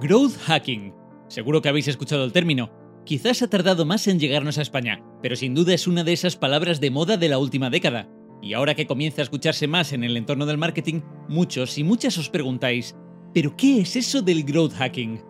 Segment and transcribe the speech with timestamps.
[0.00, 0.94] Growth hacking.
[1.26, 2.70] Seguro que habéis escuchado el término.
[3.04, 6.36] Quizás ha tardado más en llegarnos a España, pero sin duda es una de esas
[6.36, 8.08] palabras de moda de la última década.
[8.40, 12.16] Y ahora que comienza a escucharse más en el entorno del marketing, muchos y muchas
[12.16, 12.94] os preguntáis,
[13.34, 15.20] ¿pero qué es eso del growth hacking?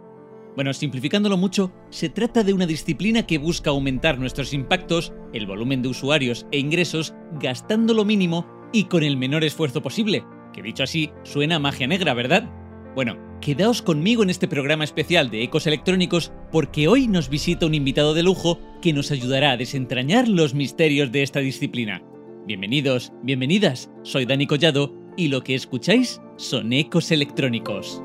[0.54, 5.80] Bueno, simplificándolo mucho, se trata de una disciplina que busca aumentar nuestros impactos, el volumen
[5.80, 10.82] de usuarios e ingresos, gastando lo mínimo y con el menor esfuerzo posible, que dicho
[10.82, 12.50] así suena magia negra, ¿verdad?
[12.95, 17.74] Bueno, quedaos conmigo en este programa especial de Ecos Electrónicos porque hoy nos visita un
[17.74, 22.02] invitado de lujo que nos ayudará a desentrañar los misterios de esta disciplina.
[22.46, 28.02] Bienvenidos, bienvenidas, soy Dani Collado y lo que escucháis son Ecos Electrónicos.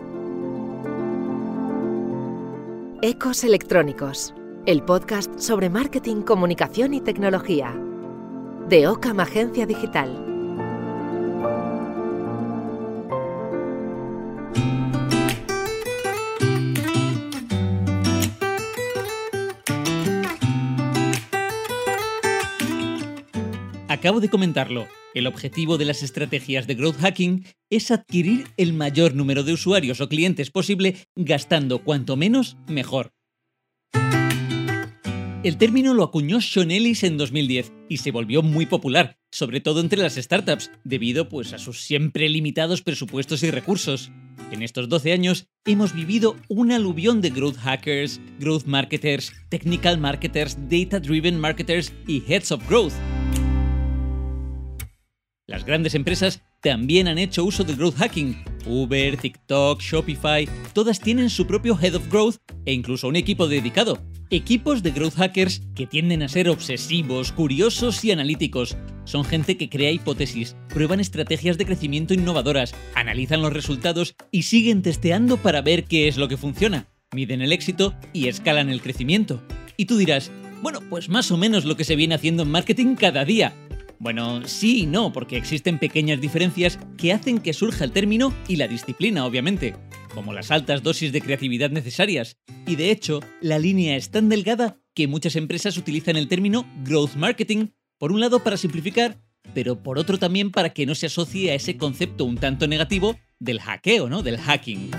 [3.01, 4.33] Ecos Electrónicos,
[4.65, 7.75] el podcast sobre marketing, comunicación y tecnología.
[8.69, 10.32] De Ocam Agencia Digital.
[24.03, 24.89] Acabo de comentarlo.
[25.13, 30.01] El objetivo de las estrategias de growth hacking es adquirir el mayor número de usuarios
[30.01, 33.13] o clientes posible gastando cuanto menos mejor.
[35.43, 39.79] El término lo acuñó Sean Ellis en 2010 y se volvió muy popular, sobre todo
[39.79, 44.11] entre las startups, debido pues, a sus siempre limitados presupuestos y recursos.
[44.51, 50.57] En estos 12 años hemos vivido un aluvión de growth hackers, growth marketers, technical marketers,
[50.69, 52.91] data-driven marketers y heads of growth.
[55.45, 58.41] Las grandes empresas también han hecho uso del growth hacking.
[58.65, 64.01] Uber, TikTok, Shopify, todas tienen su propio Head of Growth e incluso un equipo dedicado.
[64.29, 68.77] Equipos de growth hackers que tienden a ser obsesivos, curiosos y analíticos.
[69.03, 74.81] Son gente que crea hipótesis, prueban estrategias de crecimiento innovadoras, analizan los resultados y siguen
[74.81, 76.87] testeando para ver qué es lo que funciona.
[77.13, 79.43] Miden el éxito y escalan el crecimiento.
[79.75, 80.31] Y tú dirás,
[80.61, 83.53] bueno, pues más o menos lo que se viene haciendo en marketing cada día.
[83.99, 88.57] Bueno, sí y no, porque existen pequeñas diferencias que hacen que surja el término y
[88.57, 89.75] la disciplina, obviamente,
[90.13, 92.37] como las altas dosis de creatividad necesarias.
[92.67, 97.15] Y de hecho, la línea es tan delgada que muchas empresas utilizan el término growth
[97.15, 97.67] marketing,
[97.97, 99.21] por un lado para simplificar,
[99.53, 103.17] pero por otro también para que no se asocie a ese concepto un tanto negativo
[103.39, 104.23] del hackeo, ¿no?
[104.23, 104.91] Del hacking.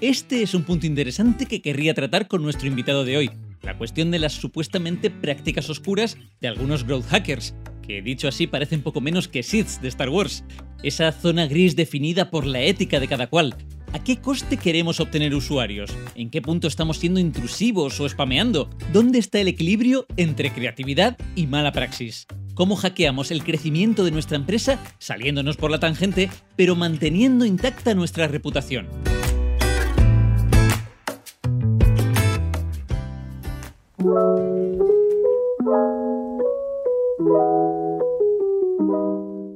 [0.00, 3.30] Este es un punto interesante que querría tratar con nuestro invitado de hoy,
[3.62, 8.82] la cuestión de las supuestamente prácticas oscuras de algunos growth hackers, que dicho así parecen
[8.82, 10.44] poco menos que Siths de Star Wars,
[10.82, 13.56] esa zona gris definida por la ética de cada cual.
[13.92, 15.94] ¿A qué coste queremos obtener usuarios?
[16.14, 18.70] ¿En qué punto estamos siendo intrusivos o spameando?
[18.92, 22.26] ¿Dónde está el equilibrio entre creatividad y mala praxis?
[22.54, 28.28] ¿Cómo hackeamos el crecimiento de nuestra empresa saliéndonos por la tangente, pero manteniendo intacta nuestra
[28.28, 28.88] reputación?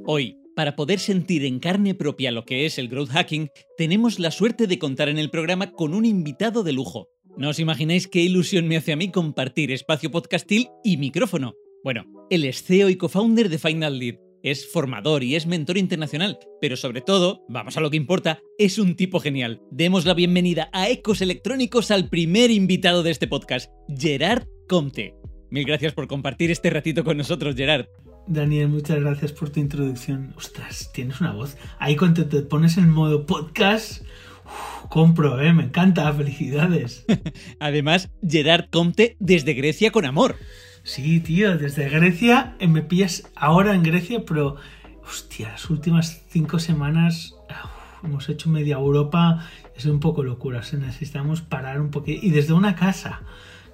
[0.05, 4.31] Hoy, para poder sentir en carne propia lo que es el growth hacking, tenemos la
[4.31, 7.09] suerte de contar en el programa con un invitado de lujo.
[7.35, 11.53] No os imagináis qué ilusión me hace a mí compartir espacio podcastil y micrófono.
[11.83, 14.26] Bueno, él es CEO y co-founder de Final Lead.
[14.43, 18.77] Es formador y es mentor internacional, pero sobre todo, vamos a lo que importa, es
[18.77, 19.61] un tipo genial.
[19.71, 25.15] Demos la bienvenida a Ecos Electrónicos al primer invitado de este podcast, Gerard Comte.
[25.49, 27.87] Mil gracias por compartir este ratito con nosotros, Gerard.
[28.27, 30.33] Daniel, muchas gracias por tu introducción.
[30.37, 31.57] Ostras, tienes una voz.
[31.79, 34.03] Ahí cuando te pones en modo podcast,
[34.89, 35.51] compro, ¿eh?
[35.51, 37.05] Me encanta, felicidades.
[37.59, 40.35] Además, Gerard Comte desde Grecia con amor.
[40.87, 44.55] Sí, tío, desde Grecia, eh, me pillas ahora en Grecia, pero,
[45.05, 47.35] hostia, las últimas cinco semanas
[48.01, 52.25] hemos hecho media Europa, es un poco locura, o necesitamos parar un poquito.
[52.25, 53.23] Y desde una casa,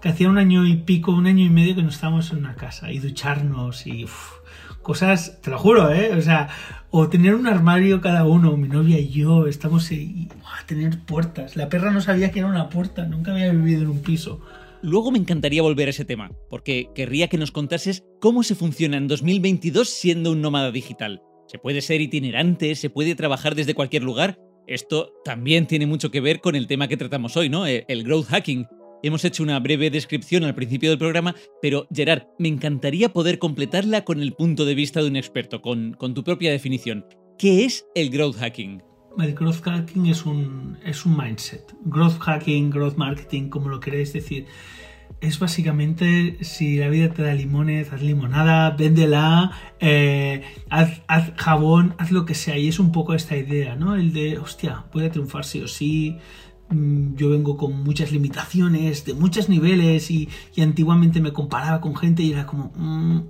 [0.01, 2.55] que hacía un año y pico, un año y medio que no estábamos en una
[2.55, 4.07] casa, y ducharnos, y
[4.81, 6.15] cosas, te lo juro, ¿eh?
[6.17, 6.49] O sea,
[6.89, 11.55] o tener un armario cada uno, mi novia y yo, estamos ahí, a tener puertas.
[11.57, 14.41] La perra no sabía que era una puerta, nunca había vivido en un piso.
[14.83, 18.97] Luego me encantaría volver a ese tema, porque querría que nos contases cómo se funciona
[18.97, 21.21] en 2022 siendo un nómada digital.
[21.47, 22.75] ¿Se puede ser itinerante?
[22.75, 24.37] ¿Se puede trabajar desde cualquier lugar?
[24.67, 27.65] Esto también tiene mucho que ver con el tema que tratamos hoy, ¿no?
[27.65, 28.65] El growth hacking.
[29.03, 34.03] Hemos hecho una breve descripción al principio del programa, pero Gerard, me encantaría poder completarla
[34.03, 37.05] con el punto de vista de un experto, con, tu propia definición.
[37.37, 38.83] ¿Qué es el growth hacking?
[39.19, 41.75] El growth hacking es un, es un mindset.
[41.85, 44.47] Growth hacking, growth marketing, como lo queréis decir.
[45.21, 51.95] es básicamente si la vida te da limones, haz limonada, véndela, eh, haz, haz, jabón,
[51.97, 52.57] haz lo que sea.
[52.57, 53.95] Y es un poco esta idea, ¿no?
[53.95, 56.17] El de, hostia, voy a triunfar sí o sí.
[56.69, 61.95] Mm, yo vengo con muchas limitaciones, de muchos niveles, y, y antiguamente me comparaba con
[61.95, 63.21] gente y era como, mmm,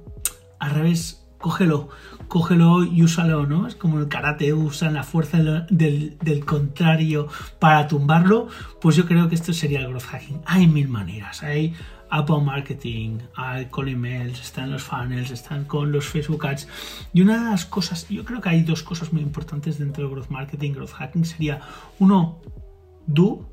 [0.60, 1.90] al revés, cógelo,
[2.30, 3.68] cógelo y úsalo, ¿no?
[3.68, 5.38] Es como el karate, usan la fuerza
[5.70, 7.28] del, contrario
[7.60, 8.48] para tumbarlo.
[8.80, 10.42] Pues yo creo que esto sería el growth hacking.
[10.46, 11.74] Hay mil maneras, hay
[12.10, 16.70] Apple Marketing, hay con emails, están los funnels, están con los Facebook Ads.
[17.12, 20.14] Y una de las cosas, yo creo que hay dos cosas muy importantes dentro del
[20.14, 21.60] growth marketing, growth hacking, sería
[22.00, 22.40] uno,
[23.06, 23.50] do,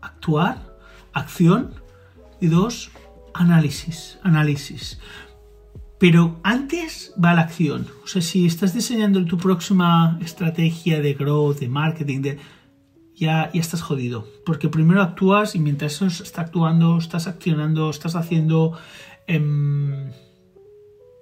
[0.00, 0.76] actuar,
[1.12, 1.72] acción,
[2.40, 2.90] y dos,
[3.32, 4.98] análisis, análisis.
[5.98, 7.86] Pero antes va la acción.
[8.04, 12.36] O sea, si estás diseñando tu próxima estrategia de growth, de marketing,
[13.14, 14.26] ya, ya estás jodido.
[14.46, 18.78] Porque primero actúas y mientras eso está actuando, estás accionando, estás haciendo...
[19.26, 20.12] Eh,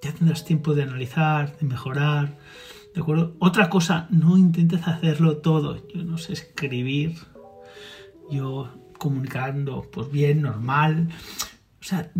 [0.01, 2.37] ya tendrás tiempo de analizar, de mejorar.
[2.93, 3.35] ¿De acuerdo?
[3.39, 5.87] Otra cosa, no intentes hacerlo todo.
[5.93, 7.15] Yo no sé escribir.
[8.29, 11.09] Yo comunicando, pues bien, normal.
[11.87, 12.11] O sea,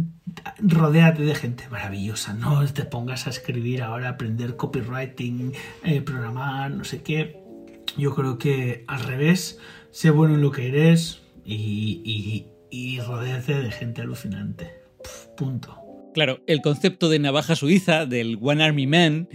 [0.59, 5.51] rodéate de gente maravillosa, no te pongas a escribir ahora, aprender copywriting,
[5.83, 7.41] eh, programar, no sé qué.
[7.97, 9.59] Yo creo que al revés,
[9.91, 14.71] sé bueno en lo que eres y, y, rodéate de gente alucinante.
[15.35, 15.77] Punto.
[16.13, 19.27] Claro, el concepto de navaja suiza, del One Army Man,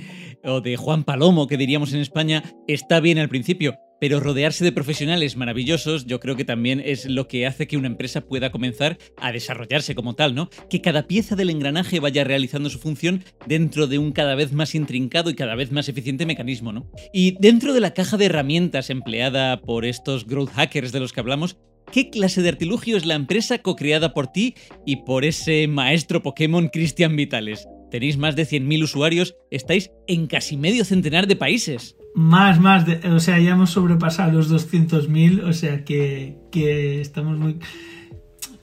[0.44, 4.72] o de Juan Palomo, que diríamos en España, está bien al principio, pero rodearse de
[4.72, 8.99] profesionales maravillosos yo creo que también es lo que hace que una empresa pueda comenzar
[9.16, 10.50] a desarrollarse como tal, ¿no?
[10.69, 14.75] Que cada pieza del engranaje vaya realizando su función dentro de un cada vez más
[14.75, 16.90] intrincado y cada vez más eficiente mecanismo, ¿no?
[17.12, 21.20] Y dentro de la caja de herramientas empleada por estos growth hackers de los que
[21.20, 21.56] hablamos,
[21.93, 24.55] ¿Qué clase de artilugio es la empresa co-creada por ti
[24.87, 27.69] y por ese maestro Pokémon Cristian Vitales?
[27.90, 31.96] Tenéis más de 100.000 usuarios, estáis en casi medio centenar de países.
[32.14, 37.59] Más, más, o sea, ya hemos sobrepasado los 200.000, o sea que, que estamos muy...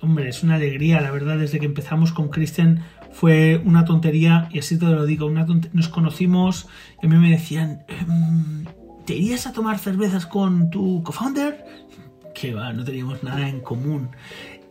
[0.01, 4.59] Hombre, es una alegría, la verdad, desde que empezamos con Christian fue una tontería, y
[4.59, 6.67] así te lo digo, una nos conocimos
[7.01, 8.65] y a mí me decían, ehm,
[9.05, 11.65] ¿te irías a tomar cervezas con tu co-founder?
[12.33, 14.09] Que va, no teníamos nada en común.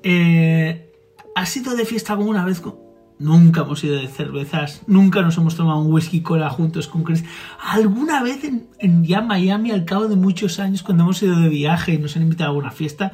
[0.03, 0.93] Eh,
[1.35, 2.77] ¿Has ido de fiesta alguna vez con,
[3.19, 7.25] Nunca hemos ido de cervezas, nunca nos hemos tomado un whisky cola juntos con Chris.
[7.61, 11.95] Alguna vez en, ya Miami, al cabo de muchos años, cuando hemos ido de viaje
[11.95, 13.13] y nos han invitado a alguna fiesta,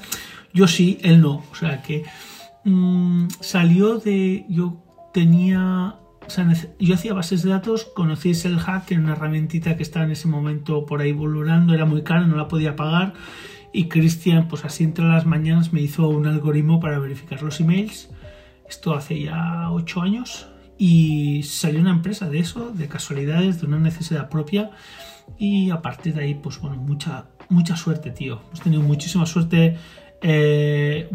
[0.52, 1.42] yo sí, él no.
[1.50, 2.04] O sea que
[2.64, 4.44] mmm, salió de.
[4.48, 4.76] Yo
[5.14, 5.96] tenía.
[6.78, 10.12] Yo hacía bases de datos, conocí el hack, que era una herramientita que estaba en
[10.12, 13.12] ese momento por ahí volando, era muy cara, no la podía pagar.
[13.74, 18.08] Y Cristian, pues así entre las mañanas, me hizo un algoritmo para verificar los emails
[18.74, 23.78] esto hace ya ocho años y salió una empresa de eso, de casualidades, de una
[23.78, 24.70] necesidad propia
[25.38, 28.40] y a partir de ahí, pues bueno, mucha, mucha suerte, tío.
[28.48, 29.76] Hemos tenido muchísima suerte,
[30.22, 31.08] eh,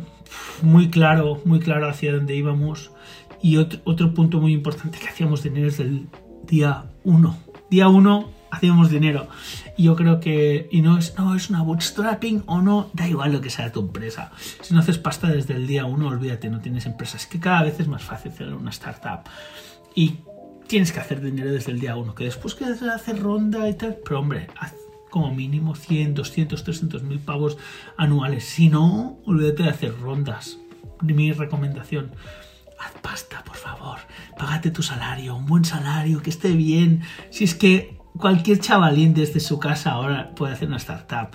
[0.61, 2.91] muy claro, muy claro hacia dónde íbamos
[3.41, 6.07] y otro, otro punto muy importante que hacíamos dinero desde el
[6.47, 7.38] día uno.
[7.69, 9.28] Día uno hacíamos dinero.
[9.78, 13.31] Y yo creo que, y no es, no, es una bootstrapping o no, da igual
[13.31, 14.31] lo que sea tu empresa.
[14.62, 17.18] Si no haces pasta desde el día uno, olvídate, no tienes empresa.
[17.18, 19.30] Es que cada vez es más fácil hacer una startup.
[19.96, 20.18] Y
[20.68, 23.98] tienes que hacer dinero desde el día uno, que después quieres hacer ronda y tal,
[24.04, 24.74] pero hombre, haz
[25.10, 27.57] como mínimo 100, 200, 300 mil pavos
[27.97, 28.45] anuales.
[28.45, 30.59] Si no, olvídate de hacer rondas.
[31.02, 32.12] Mi recomendación
[32.80, 34.00] haz pasta, por favor.
[34.38, 37.02] Págate tu salario, un buen salario, que esté bien.
[37.31, 41.30] Si es que cualquier chavalín desde su casa ahora puede hacer una startup.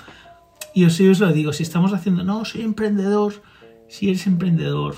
[0.75, 3.43] Y os, os lo digo, si estamos haciendo, no, soy emprendedor,
[3.89, 4.97] si eres emprendedor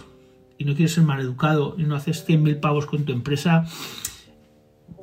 [0.59, 3.65] y no quieres ser mal educado y no haces 100.000 pavos con tu empresa,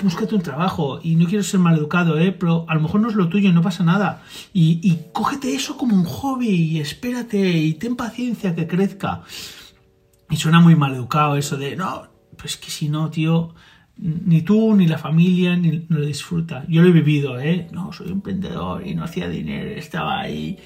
[0.01, 2.31] búscate un trabajo y no quiero ser mal educado, ¿eh?
[2.31, 4.23] pero a lo mejor no es lo tuyo no pasa nada.
[4.51, 9.21] Y, y cógete eso como un hobby y espérate y ten paciencia que crezca.
[10.29, 13.53] Y suena muy mal educado eso de, no, pues que si no, tío,
[13.97, 16.65] ni tú, ni la familia, ni no lo disfruta.
[16.67, 17.67] Yo lo he vivido, ¿eh?
[17.71, 20.57] No, soy emprendedor y no hacía dinero, estaba ahí.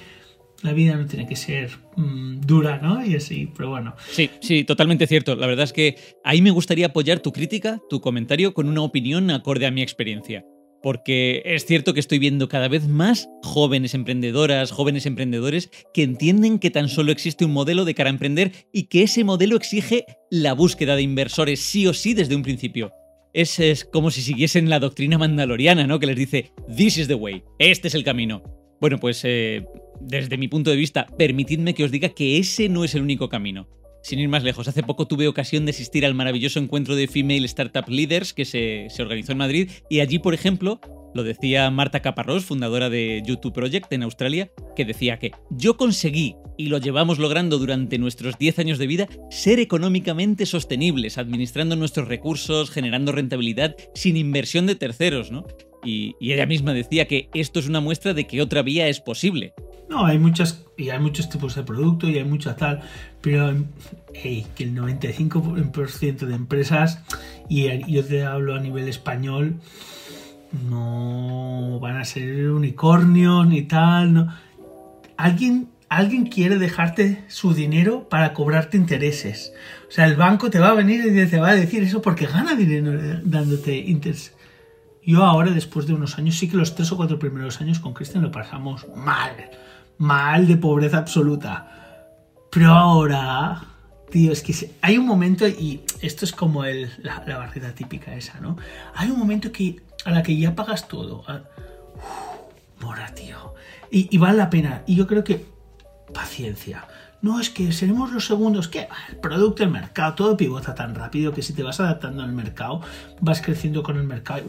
[0.63, 3.05] La vida no tiene que ser mmm, dura, ¿no?
[3.05, 3.95] Y así, pero bueno.
[4.09, 5.35] Sí, sí, totalmente cierto.
[5.35, 9.29] La verdad es que ahí me gustaría apoyar tu crítica, tu comentario, con una opinión
[9.29, 10.43] acorde a mi experiencia.
[10.81, 16.59] Porque es cierto que estoy viendo cada vez más jóvenes emprendedoras, jóvenes emprendedores que entienden
[16.59, 20.05] que tan solo existe un modelo de cara a emprender y que ese modelo exige
[20.31, 22.93] la búsqueda de inversores sí o sí desde un principio
[23.41, 25.99] es, como si siguiesen la doctrina mandaloriana, ¿no?
[25.99, 28.41] Que les dice, this is the way, este es el camino.
[28.81, 29.63] Bueno, pues eh,
[30.01, 33.29] desde mi punto de vista, permitidme que os diga que ese no es el único
[33.29, 33.67] camino.
[34.03, 37.45] sin ir más lejos, hace poco tuve ocasión de asistir al maravilloso encuentro de Female
[37.45, 40.79] Startup Leaders que se organizó en Madrid y allí, por ejemplo,
[41.17, 46.35] lo decía Marta Caparrós, fundadora de YouTube Project en Australia, que decía que yo conseguí,
[46.57, 52.07] y lo llevamos logrando durante nuestros 10 años de vida, ser económicamente sostenibles, administrando nuestros
[52.07, 55.47] recursos, generando rentabilidad sin inversión de terceros, ¿no?
[55.83, 59.53] Y, ella misma decía que esto es una muestra de que otra vía es posible.
[59.89, 62.81] No, hay muchas y hay muchos tipos de producto y hay mucha tal,
[63.21, 63.55] pero
[64.13, 67.01] que el 95% de empresas,
[67.49, 69.55] y yo te hablo a nivel español,
[70.51, 74.13] no van a ser unicornios ni tal.
[74.13, 74.33] No.
[75.17, 79.53] Alguien, alguien quiere dejarte su dinero para cobrarte intereses.
[79.87, 82.27] O sea, el banco te va a venir y te va a decir eso porque
[82.27, 84.35] gana dinero dándote intereses.
[85.03, 87.93] Yo ahora, después de unos años, sí que los tres o cuatro primeros años con
[87.93, 89.31] Cristian lo pasamos mal.
[89.97, 92.05] Mal de pobreza absoluta.
[92.51, 93.63] Pero ahora,
[94.11, 98.41] tío, es que hay un momento, y esto es como el, la, la típica esa,
[98.41, 98.57] ¿no?
[98.95, 99.77] Hay un momento que
[100.07, 101.25] a la que ya pagas todo.
[102.79, 103.53] mora, tío.
[103.91, 104.83] Y, vale la pena.
[104.87, 105.45] Y yo creo que
[106.13, 106.87] paciencia.
[107.21, 111.33] No, es que seremos los segundos que el producto, el mercado, todo pivota tan rápido
[111.33, 112.81] que si te vas adaptando al mercado,
[113.19, 114.43] vas creciendo con el mercado.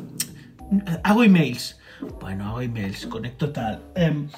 [1.03, 1.81] Hago emails.
[2.21, 3.83] Bueno, hago emails, conecto tal.
[3.97, 4.29] Em,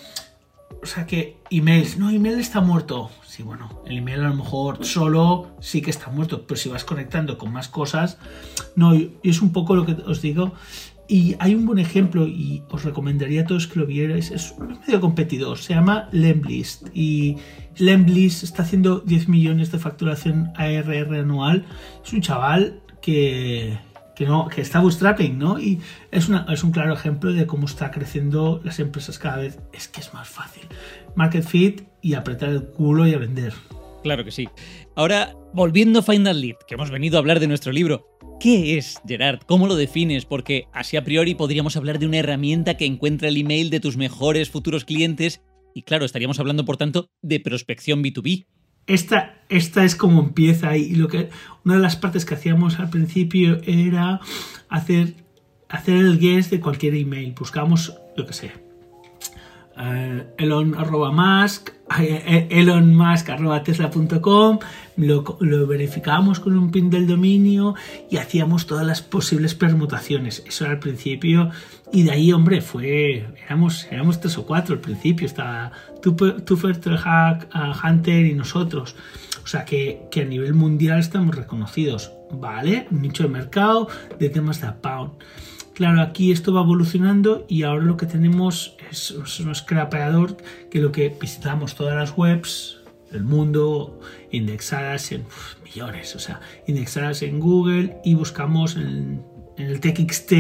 [0.82, 3.10] o sea que emails, no, email está muerto.
[3.26, 6.84] Sí, bueno, el email a lo mejor solo sí que está muerto, pero si vas
[6.84, 8.16] conectando con más cosas,
[8.74, 10.54] no, y es un poco lo que os digo,
[11.10, 14.78] y hay un buen ejemplo, y os recomendaría a todos que lo vierais, es un
[14.86, 16.86] medio competidor, se llama Lemblist.
[16.94, 17.36] Y
[17.78, 21.64] Lemblist está haciendo 10 millones de facturación ARR anual.
[22.04, 23.76] Es un chaval que,
[24.14, 25.58] que, no, que está bootstrapping, ¿no?
[25.58, 25.80] Y
[26.12, 29.58] es, una, es un claro ejemplo de cómo está creciendo las empresas cada vez.
[29.72, 30.62] Es que es más fácil.
[31.16, 33.52] Market fit y apretar el culo y a vender.
[34.02, 34.48] Claro que sí.
[34.96, 38.06] Ahora, volviendo a Final Lead, que hemos venido a hablar de nuestro libro,
[38.40, 39.40] ¿Qué es, Gerard?
[39.46, 40.24] ¿Cómo lo defines?
[40.24, 43.98] Porque así a priori podríamos hablar de una herramienta que encuentra el email de tus
[43.98, 45.42] mejores futuros clientes
[45.74, 48.46] y claro, estaríamos hablando por tanto de prospección B2B.
[48.86, 51.28] Esta, esta es como empieza y lo que
[51.66, 54.20] una de las partes que hacíamos al principio era
[54.70, 55.16] hacer,
[55.68, 57.34] hacer el guess de cualquier email.
[57.38, 58.52] Buscamos, lo que sé,
[59.80, 60.76] uh, Elon
[61.14, 63.28] Musk, eh, Elon Musk
[63.64, 64.58] tesla.com,
[64.96, 67.74] lo, lo verificábamos con un pin del dominio
[68.10, 70.44] y hacíamos todas las posibles permutaciones.
[70.46, 71.50] Eso era al principio
[71.92, 73.88] y de ahí, hombre, fue, éramos,
[74.20, 75.72] tres o cuatro al principio, estaba
[76.02, 77.48] Tuffer, Hack,
[77.84, 78.94] Hunter y nosotros.
[79.42, 82.86] O sea que, a nivel mundial estamos reconocidos, ¿vale?
[82.90, 85.12] Nicho de mercado de temas de Pound.
[85.74, 89.10] Claro, aquí esto va evolucionando y ahora lo que tenemos es,
[89.40, 90.36] un scrapeador
[90.70, 92.78] que lo que visitamos todas las webs
[93.10, 93.98] del mundo
[94.30, 95.24] indexadas en
[95.64, 99.22] millones, o sea, indexadas en Google y buscamos en,
[99.56, 100.32] el TXT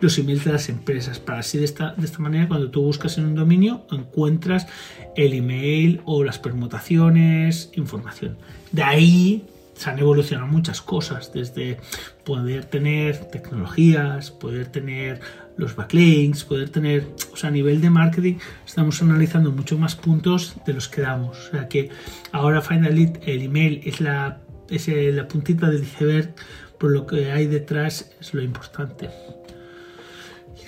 [0.00, 3.18] los emails de las empresas para así de esta, de esta manera cuando tú buscas
[3.18, 4.66] en un dominio encuentras
[5.14, 8.38] el email o las permutaciones, información.
[8.70, 11.78] De ahí se han evolucionado muchas cosas, desde
[12.24, 15.20] poder tener tecnologías, poder tener
[15.56, 18.34] los backlinks, poder tener, o sea, a nivel de marketing
[18.66, 21.48] estamos analizando mucho más puntos de los que damos.
[21.48, 21.90] O sea que
[22.32, 26.34] ahora Finally el email es la, es la puntita del iceberg,
[26.78, 29.10] por lo que hay detrás es lo importante.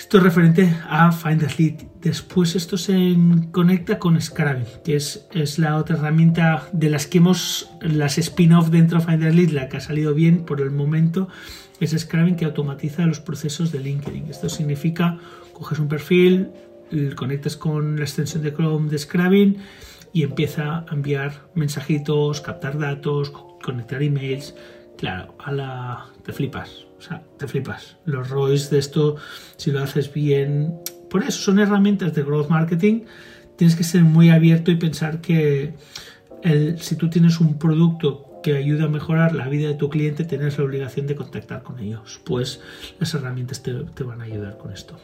[0.04, 1.42] Esto es referente a Find.
[2.02, 3.16] Después esto se
[3.52, 8.68] conecta con Scrubbing, que es, es, la otra herramienta de las que hemos, las spin-off
[8.68, 11.28] dentro de Find la que ha salido bien por el momento,
[11.80, 14.26] es Scrubbing que automatiza los procesos de LinkedIn.
[14.28, 15.18] Esto significa,
[15.54, 16.50] coges un perfil,
[17.16, 19.56] conectas con la extensión de Chrome de Scrubbing
[20.12, 23.32] y empieza a enviar mensajitos, captar datos,
[23.62, 24.54] conectar emails.
[25.04, 26.06] Claro, a la...
[26.24, 27.98] te flipas o sea, te flipas.
[28.06, 29.16] Los ROIs de esto,
[29.58, 30.80] si lo haces bien,
[31.10, 33.02] por eso son herramientas de growth marketing.
[33.58, 35.74] Tienes que ser muy abierto y pensar que
[36.78, 40.56] si tú tienes un producto que ayuda a mejorar la vida de tu cliente, tienes
[40.56, 42.22] la obligación de contactar con ellos.
[42.24, 42.62] Pues
[42.98, 44.96] las herramientas te, van a ayudar con esto.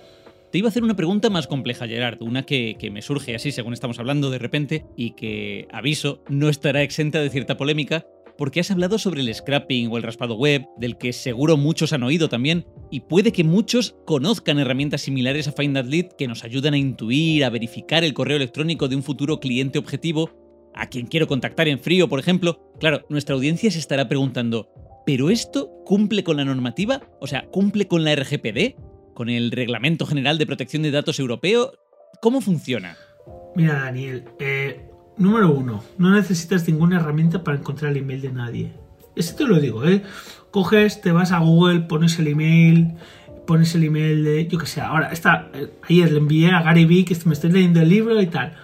[0.51, 3.53] Te iba a hacer una pregunta más compleja, Gerard, una que, que, me surge así
[3.53, 8.07] según estamos hablando de repente y que, aviso, no estará exenta de cierta polémica,
[8.41, 12.03] porque has hablado sobre el scrapping o el raspado web, del que seguro muchos han
[12.03, 16.43] oído también, y puede que muchos conozcan herramientas similares a Find That Lead que nos
[16.43, 20.31] ayudan a intuir, a verificar el correo electrónico de un futuro cliente objetivo,
[20.75, 22.73] a quien quiero contactar en frío, por ejemplo.
[22.81, 24.71] Claro, nuestra audiencia se estará preguntando,
[25.05, 27.03] ¿pero esto cumple con la normativa?
[27.21, 28.75] O sea, ¿cumple con la RGPD?
[29.13, 31.75] ¿Con el Reglamento General de Protección de Datos Europeo?
[32.23, 32.97] ¿Cómo funciona?
[33.55, 34.90] Mira, Daniel, eh,
[35.21, 38.73] número uno, no necesitas ninguna herramienta para encontrar el email de nadie.
[39.15, 40.03] Eso te lo digo, ¿eh?
[40.51, 42.95] Coges, te vas a Google, pones el email,
[43.47, 46.87] pones el email de, yo que sé, ahora, está, eh, ayer le envié a Gary
[46.87, 48.55] Vee que me estoy leyendo el libro y tal.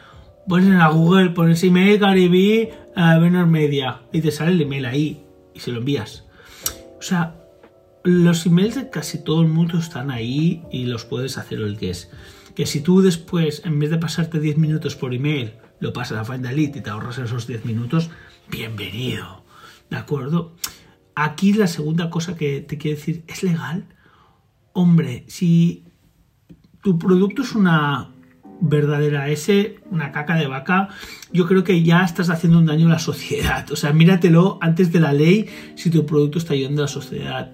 [0.48, 4.60] Pones en la Google, pones email Gary Vee a Venor Media y te sale el
[4.60, 6.24] email ahí y se lo envías.
[6.98, 7.36] O sea,
[8.02, 12.10] los emails de casi todo el mundo están ahí y los puedes hacer el guess.
[12.54, 16.24] Que si tú después, en vez de pasarte 10 minutos por email, lo pasas a
[16.24, 18.10] Find Elite y te ahorras esos 10 minutos,
[18.50, 19.44] bienvenido.
[19.90, 20.54] ¿De acuerdo?
[21.14, 23.86] Aquí la segunda cosa que te quiero decir, ¿es legal?
[24.72, 25.84] Hombre, si
[26.82, 28.10] tu producto es una
[28.60, 30.88] verdadera S, una caca de vaca,
[31.32, 33.70] yo creo que ya estás haciendo un daño a la sociedad.
[33.70, 37.52] O sea, míratelo antes de la ley si tu producto está ayudando a la sociedad.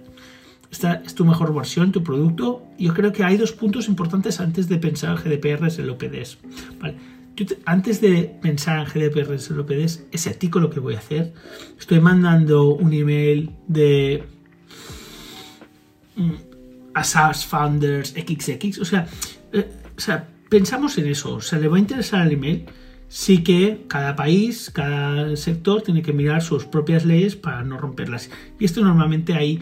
[0.70, 2.62] Esta es tu mejor versión, tu producto.
[2.78, 6.38] Yo creo que hay dos puntos importantes antes de pensar en GDPRs en OPDs.
[6.80, 7.21] Vale.
[7.64, 11.32] Antes de pensar en en OPDs, es ético lo que voy a hacer.
[11.78, 14.24] Estoy mandando un email de
[16.16, 16.32] mm,
[16.94, 18.78] a SaaS Founders XX.
[18.78, 19.06] O sea,
[19.52, 21.36] eh, o sea, pensamos en eso.
[21.36, 22.66] O sea, le va a interesar el email.
[23.08, 28.30] Sí que cada país, cada sector tiene que mirar sus propias leyes para no romperlas.
[28.58, 29.60] Y esto normalmente hay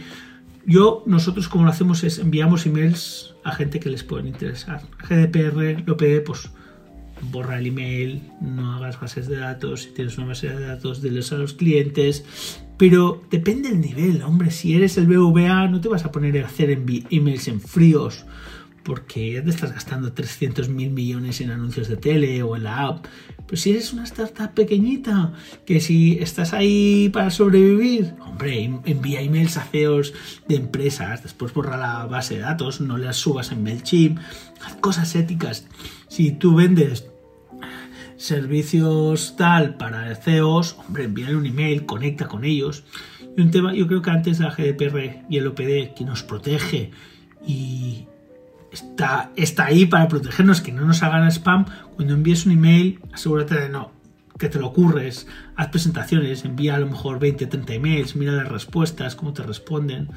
[0.66, 4.82] yo, nosotros como lo hacemos es enviamos emails a gente que les pueden interesar.
[5.08, 6.50] GDPR lo pide, pues
[7.22, 11.32] borra el email, no hagas bases de datos, si tienes una base de datos, diles
[11.32, 12.24] a los clientes.
[12.76, 16.46] Pero depende del nivel, hombre, si eres el BVA no te vas a poner a
[16.46, 16.70] hacer
[17.10, 18.24] emails en fríos
[18.90, 23.06] porque te estás gastando 300 mil millones en anuncios de tele o en la app.
[23.46, 25.32] Pero si eres una startup pequeñita,
[25.64, 30.12] que si estás ahí para sobrevivir, hombre, envía emails a CEOs
[30.48, 34.18] de empresas, después borra la base de datos, no las subas en MailChimp,
[34.60, 35.68] haz cosas éticas.
[36.08, 37.06] Si tú vendes
[38.16, 42.82] servicios tal para CEOs, hombre, envíale un email, conecta con ellos.
[43.36, 46.90] Y un tema, yo creo que antes la GDPR y el OPD, que nos protege
[47.46, 48.08] y,
[48.72, 51.66] está, está ahí para protegernos, que no nos hagan spam.
[51.96, 53.92] Cuando envíes un email, asegúrate de no,
[54.38, 58.48] que te lo ocurres, haz presentaciones, envía a lo mejor 20, 30 emails, mira las
[58.48, 60.08] respuestas, cómo te responden.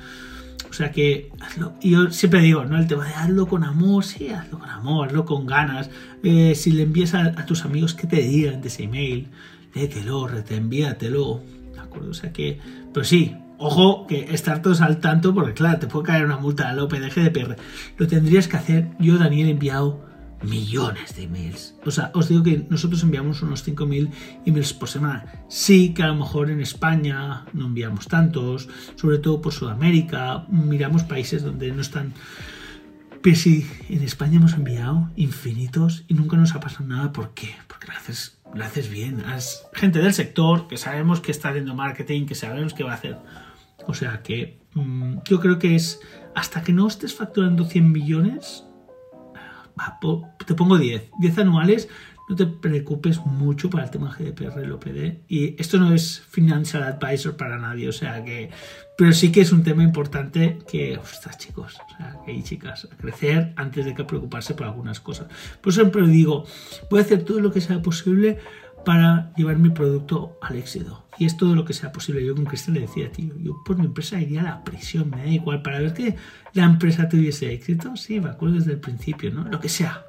[0.70, 1.74] O sea que hazlo.
[1.82, 2.80] Yo siempre digo, ¿no?
[2.80, 5.92] El tema de hazlo con amor, sí, hazlo con amor, hazlo con ganas.
[6.24, 9.28] Eh, si le envías a, tus amigos que te digan de ese email,
[9.76, 11.42] léetelo, envíatelo.
[11.74, 12.12] ¿De acuerdo?
[12.12, 12.60] O sea que,
[12.92, 13.36] pero sí,
[13.66, 17.14] Ojo, que estar todos al tanto, porque claro, te puede caer una multa al OPDG
[17.14, 17.56] de PR.
[17.98, 18.90] Lo tendrías que hacer.
[19.00, 20.04] Yo, Daniel, he enviado
[20.42, 21.74] millones de emails.
[21.86, 24.12] O sea, os digo que nosotros enviamos unos 5.000
[24.46, 25.46] emails por semana.
[25.48, 31.04] Sí que a lo mejor en España no enviamos tantos, sobre todo por Sudamérica, miramos
[31.04, 32.14] países donde no están...
[33.22, 37.14] Pero sí, en España hemos enviado infinitos y nunca nos ha pasado nada.
[37.14, 37.56] ¿Por qué?
[37.70, 39.24] Porque lo haces, lo haces bien.
[39.26, 42.96] Has gente del sector que sabemos que está haciendo marketing, que sabemos que va a
[42.96, 43.18] hacer
[43.88, 46.00] o sea que mm, yo creo que es
[46.36, 48.66] hasta que no estés facturando 100 millones,
[50.46, 51.90] te pongo 10, 10 anuales,
[52.30, 55.24] no te preocupes mucho para el tema GDPR, OPD.
[55.28, 58.50] Y esto no es financial advisor para nadie, o sea que,
[58.98, 62.88] pero sí que es un tema importante que, ostras chicos, o sea, que hay chicas,
[62.92, 65.28] a crecer antes de que preocuparse por algunas cosas.
[65.62, 66.46] Por eso siempre digo,
[66.90, 68.40] voy a hacer todo lo que sea posible
[68.86, 71.06] para llevar mi producto al éxito.
[71.18, 72.26] Y es todo lo que sea posible.
[72.26, 75.18] Yo con Cristian le decía, tío, yo por mi empresa iría a la prisión, me
[75.18, 76.16] da igual, para ver que
[76.54, 79.44] la empresa tuviese éxito, sí, me acuerdo desde el principio, ¿no?
[79.44, 80.04] Lo que sea.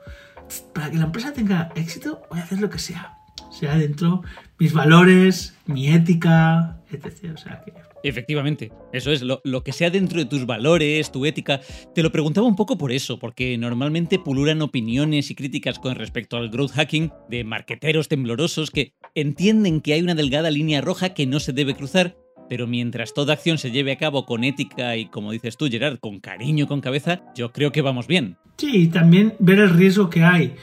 [0.72, 3.18] Para que la empresa tenga éxito, voy a hacer lo que sea.
[3.50, 4.22] Sea dentro
[4.58, 7.32] mis valores, mi ética, etc.
[7.34, 7.72] O sea que
[8.04, 11.60] Efectivamente, eso es, lo, que sea dentro de tus valores, tu ética.
[11.94, 16.36] Te lo preguntaba un poco por eso, porque normalmente pululan opiniones y críticas con respecto
[16.36, 21.26] al growth hacking de marqueteros temblorosos que entienden que hay una delgada línea roja que
[21.26, 22.16] no se debe cruzar,
[22.48, 25.98] pero mientras toda acción se lleve a cabo con ética y, como dices tú, Gerard,
[25.98, 28.36] con cariño, con cabeza, yo creo que vamos bien.
[28.58, 30.56] Sí, y también ver el riesgo que hay.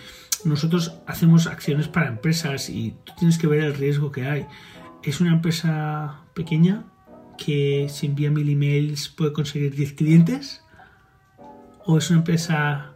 [0.46, 4.46] Nosotros hacemos acciones para empresas y tú tienes que ver el riesgo que hay.
[5.04, 6.86] Es una empresa pequeña,
[7.44, 10.64] que si envía mil emails puede conseguir 10 clientes?
[11.86, 12.94] ¿O es una empresa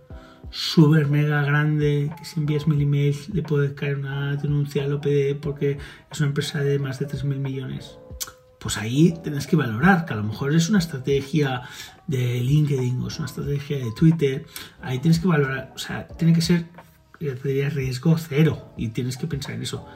[0.51, 5.39] súper mega grande que si envías mil emails le puede caer una denuncia al OPD
[5.41, 5.79] porque
[6.11, 7.97] es una empresa de más de 3.000 millones?
[8.59, 11.63] Pues ahí tienes que valorar que a lo mejor es una estrategia
[12.07, 14.45] de LinkedIn o es una estrategia de Twitter.
[14.81, 16.65] Ahí tienes que valorar, o sea, tiene que ser,
[17.19, 19.87] ya te diría, riesgo cero y tienes que pensar en eso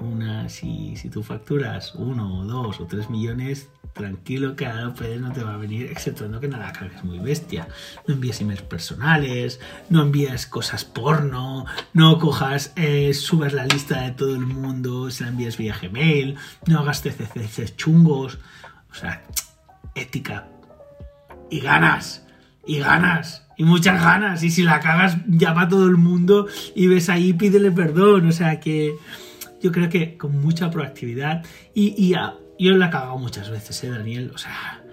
[0.00, 5.20] una, si, si tú facturas uno o dos o tres millones, tranquilo que a OPD
[5.20, 7.68] no te va a venir, exceptuando que nada cagues muy bestia.
[8.06, 14.10] No envíes emails personales, no envíes cosas porno, no cojas, eh, subas la lista de
[14.10, 18.38] todo el mundo, se la envíes vía Gmail, no hagas TCCs chungos.
[18.90, 19.22] O sea,
[19.94, 20.48] ética.
[21.50, 22.26] Y ganas,
[22.66, 24.42] y ganas, y muchas ganas.
[24.42, 28.28] Y si la cagas, llama a todo el mundo y ves ahí, pídele perdón.
[28.28, 28.96] O sea que
[29.64, 32.10] yo creo que con mucha proactividad y, y
[32.62, 34.30] yo la he cagado muchas veces, ¿eh, Daniel?
[34.34, 34.84] O sea,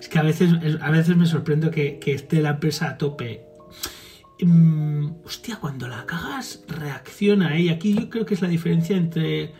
[0.00, 3.44] es que a veces, a veces me sorprendo que, esté la empresa a tope.
[4.40, 7.60] Mm, hostia, cuando la cagas, reacciona, ¿eh?
[7.60, 9.54] Y aquí yo creo que es la diferencia entre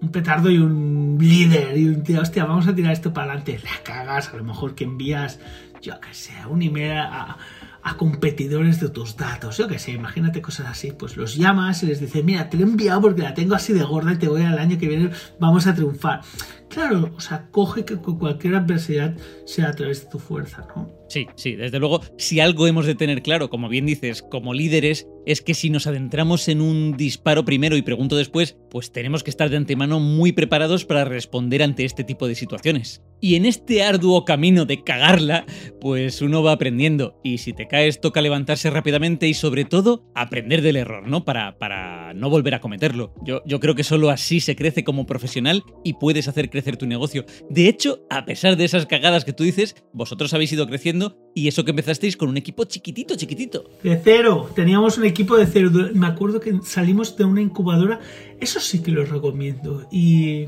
[0.00, 1.76] un petardo y un líder.
[1.76, 3.60] Y un tío, hostia, vamos a tirar esto para adelante.
[3.62, 5.40] La cagas, a lo mejor que envías,
[5.82, 7.36] yo que sé, un email a,
[7.84, 9.58] a competidores de tus datos.
[9.58, 10.92] Yo que sé, imagínate cosas así.
[10.92, 13.72] Pues los llamas y les dices, mira, te lo he enviado porque la tengo así
[13.72, 16.22] de gorda y te voy al año que viene, vamos a triunfar.
[16.68, 20.90] Claro, o sea, coge que cualquier adversidad sea a través de tu fuerza, ¿no?
[21.14, 25.06] Sí, sí, desde luego, si algo hemos de tener claro, como bien dices, como líderes,
[25.26, 29.30] es que si nos adentramos en un disparo primero y pregunto después, pues tenemos que
[29.30, 33.00] estar de antemano muy preparados para responder ante este tipo de situaciones.
[33.20, 35.46] Y en este arduo camino de cagarla,
[35.80, 37.18] pues uno va aprendiendo.
[37.22, 41.24] Y si te caes, toca levantarse rápidamente y sobre todo aprender del error, ¿no?
[41.24, 43.14] Para, para no volver a cometerlo.
[43.24, 46.86] Yo, yo creo que solo así se crece como profesional y puedes hacer crecer tu
[46.86, 47.24] negocio.
[47.48, 51.03] De hecho, a pesar de esas cagadas que tú dices, vosotros habéis ido creciendo
[51.34, 53.64] y eso que empezasteis con un equipo chiquitito, chiquitito.
[53.82, 54.50] De cero.
[54.54, 55.70] Teníamos un equipo de cero.
[55.94, 58.00] Me acuerdo que salimos de una incubadora.
[58.40, 59.88] Eso sí que lo recomiendo.
[59.90, 60.46] Y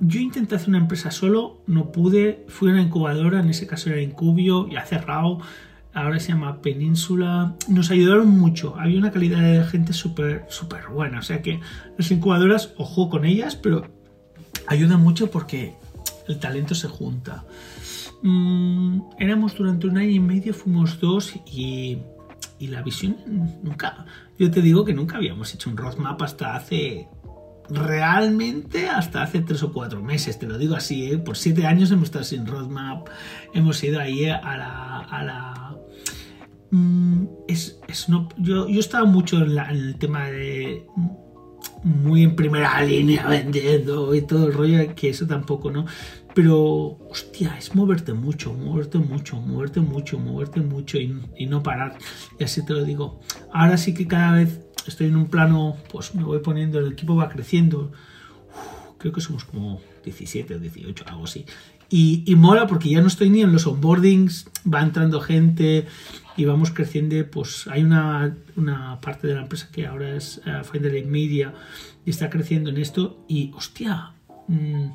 [0.00, 3.90] yo intenté hacer una empresa solo, no pude, fui a una incubadora, en ese caso
[3.90, 5.38] era Incubio, y ha cerrado,
[5.92, 11.20] ahora se llama Península, nos ayudaron mucho, había una calidad de gente súper, súper buena,
[11.20, 11.60] o sea que
[11.96, 13.86] las incubadoras, ojo con ellas, pero
[14.66, 15.74] ayudan mucho porque
[16.26, 17.44] el talento se junta.
[18.26, 21.98] Mm, éramos durante un año y medio, fuimos dos y,
[22.58, 23.18] y la visión
[23.62, 24.06] nunca,
[24.38, 27.06] yo te digo que nunca habíamos hecho un roadmap hasta hace
[27.68, 31.18] realmente hasta hace tres o cuatro meses, te lo digo así, ¿eh?
[31.18, 33.08] por siete años hemos estado sin roadmap,
[33.52, 34.98] hemos ido ahí a la...
[35.00, 35.76] A la
[36.70, 40.86] mm, es, no, yo, yo estaba mucho en, el tema de
[41.84, 45.86] muy en primera línea vendiendo y todo el rollo, que eso tampoco, ¿no?
[46.34, 51.96] Pero, hostia, es moverte mucho, moverte mucho, moverte mucho, moverte mucho y, y no parar.
[52.40, 53.20] Y así te lo digo.
[53.52, 57.14] Ahora sí que cada vez estoy en un plano, pues me voy poniendo, el equipo
[57.14, 57.92] va creciendo.
[58.98, 61.46] creo que somos como 17 o 18, algo así.
[61.90, 65.86] Y, y, mola porque ya no estoy ni en los onboardings, va entrando gente
[66.36, 67.16] y vamos creciendo.
[67.30, 71.54] Pues hay una, una parte de la empresa que ahora es uh, Finder Media
[72.04, 73.24] y está creciendo en esto.
[73.28, 74.12] Y hostia,
[74.48, 74.88] mmm,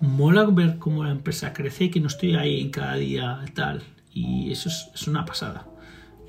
[0.00, 3.82] mola ver cómo la empresa crece y que no estoy ahí en cada día tal.
[4.12, 5.66] Y eso es, es una pasada.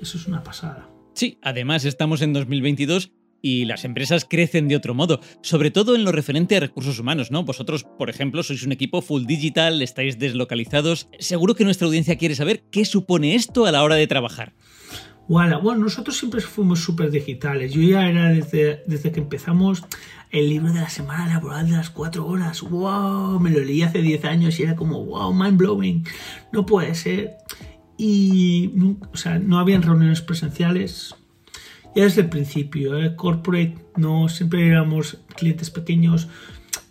[0.00, 0.88] Eso es una pasada.
[1.14, 3.12] Sí, además estamos en 2022
[3.46, 7.30] y las empresas crecen de otro modo, sobre todo en lo referente a recursos humanos,
[7.30, 7.44] ¿no?
[7.44, 11.08] Vosotros, por ejemplo, sois un equipo full digital, estáis deslocalizados.
[11.20, 14.52] Seguro que nuestra audiencia quiere saber qué supone esto a la hora de trabajar.
[15.28, 17.72] Bueno, nosotros siempre fuimos súper digitales.
[17.72, 19.84] Yo ya era desde, desde que empezamos
[20.30, 22.62] el libro de la semana laboral de las cuatro horas.
[22.62, 23.38] ¡Wow!
[23.38, 25.32] Me lo leí hace 10 años y era como, ¡wow!
[25.32, 26.04] Mind blowing.
[26.52, 27.36] No puede ser
[27.96, 28.72] y
[29.12, 31.14] o sea, no habían reuniones presenciales.
[31.96, 33.16] Ya desde el principio, ¿eh?
[33.16, 36.28] corporate, no siempre éramos clientes pequeños.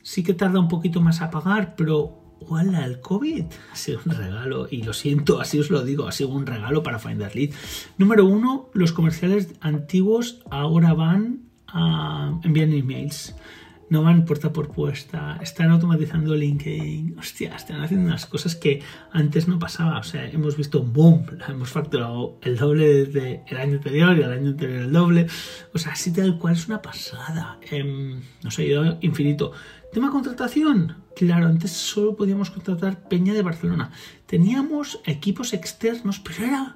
[0.01, 2.83] Sí que tarda un poquito más a pagar, pero ¡Hola!
[2.85, 6.29] El COVID ha sido un regalo, y lo siento, así os lo digo, ha sido
[6.29, 7.51] un regalo para Finder Lead.
[7.99, 13.35] Número uno, los comerciales antiguos ahora van a enviar emails
[13.89, 19.47] no van puerta por puerta, están automatizando LinkedIn, hostia, están haciendo unas cosas que antes
[19.47, 23.73] no pasaba, o sea, hemos visto un boom, hemos facturado el doble desde el año
[23.75, 25.27] anterior y el año anterior el doble,
[25.73, 29.51] o sea, así tal cual es una pasada, eh, nos ha ido infinito.
[29.93, 33.91] Tema contratación, claro, antes solo podíamos contratar Peña de Barcelona,
[34.25, 36.75] teníamos equipos externos, pero era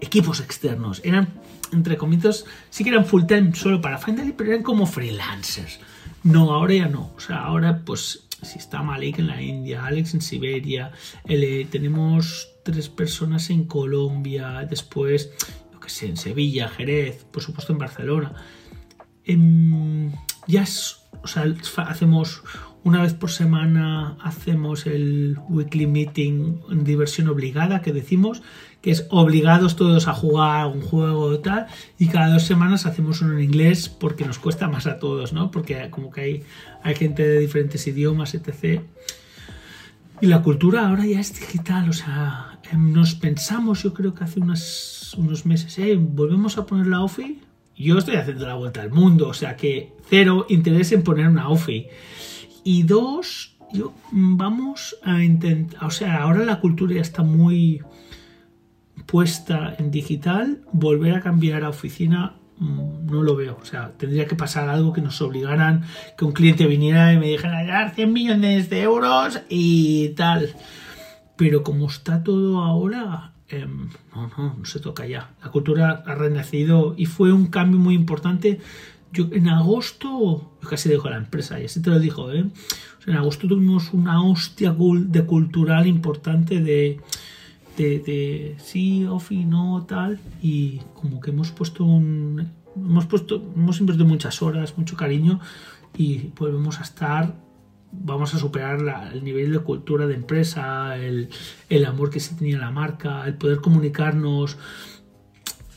[0.00, 1.28] equipos externos, eran
[1.72, 5.80] entre comillas, sí que eran full time solo para Finally, pero eran como freelancers.
[6.22, 7.12] No, ahora ya no.
[7.16, 10.92] O sea, ahora pues si está Malik en la India, Alex en Siberia,
[11.24, 15.30] tenemos tres personas en Colombia, después,
[15.72, 18.34] yo qué sé, en Sevilla, Jerez, por supuesto en Barcelona.
[19.24, 20.12] Em,
[20.46, 21.44] ya es, o sea,
[21.86, 22.42] hacemos
[22.84, 28.42] una vez por semana, hacemos el weekly meeting en diversión obligada que decimos,
[28.82, 31.68] que es obligados todos a jugar un juego o tal,
[31.98, 35.50] y cada dos semanas hacemos uno en inglés porque nos cuesta más a todos, ¿no?
[35.52, 36.42] Porque como que hay,
[36.82, 38.82] hay gente de diferentes idiomas, etc.
[40.20, 44.24] Y la cultura ahora ya es digital, o sea, em, nos pensamos, yo creo que
[44.24, 45.96] hace unos meses, ¿eh?
[45.96, 47.40] ¿volvemos a poner la OFI?
[47.76, 51.48] Yo estoy haciendo la vuelta al mundo, o sea que cero interés en poner una
[51.48, 51.86] OFI.
[52.64, 57.80] Y dos, yo, mm, vamos a intentar, o sea, ahora la cultura ya está muy
[59.06, 63.58] puesta en digital, volver a cambiar a oficina mm, no lo veo.
[63.60, 65.84] O sea, tendría que pasar algo que nos obligaran,
[66.16, 70.54] que un cliente viniera y me dijera, dar 100 millones de euros y tal.
[71.36, 75.30] Pero como está todo ahora, em, no, no, no se toca ya.
[75.42, 78.60] La cultura ha renacido y fue un cambio muy importante.
[79.12, 82.46] Yo en agosto, yo casi dejo la empresa y así te lo dijo, ¿eh?
[83.06, 87.00] en agosto tuvimos una hostia de cultural importante de,
[87.76, 92.50] de, sí, ofi, no, tal, y como que hemos puesto un...
[92.74, 95.40] Hemos puesto, hemos invertido muchas horas, mucho cariño
[95.96, 97.34] y volvemos a estar
[97.92, 101.28] vamos a superar el nivel de cultura de empresa, el,
[101.68, 104.56] el, amor que se tenía en la marca, el poder comunicarnos.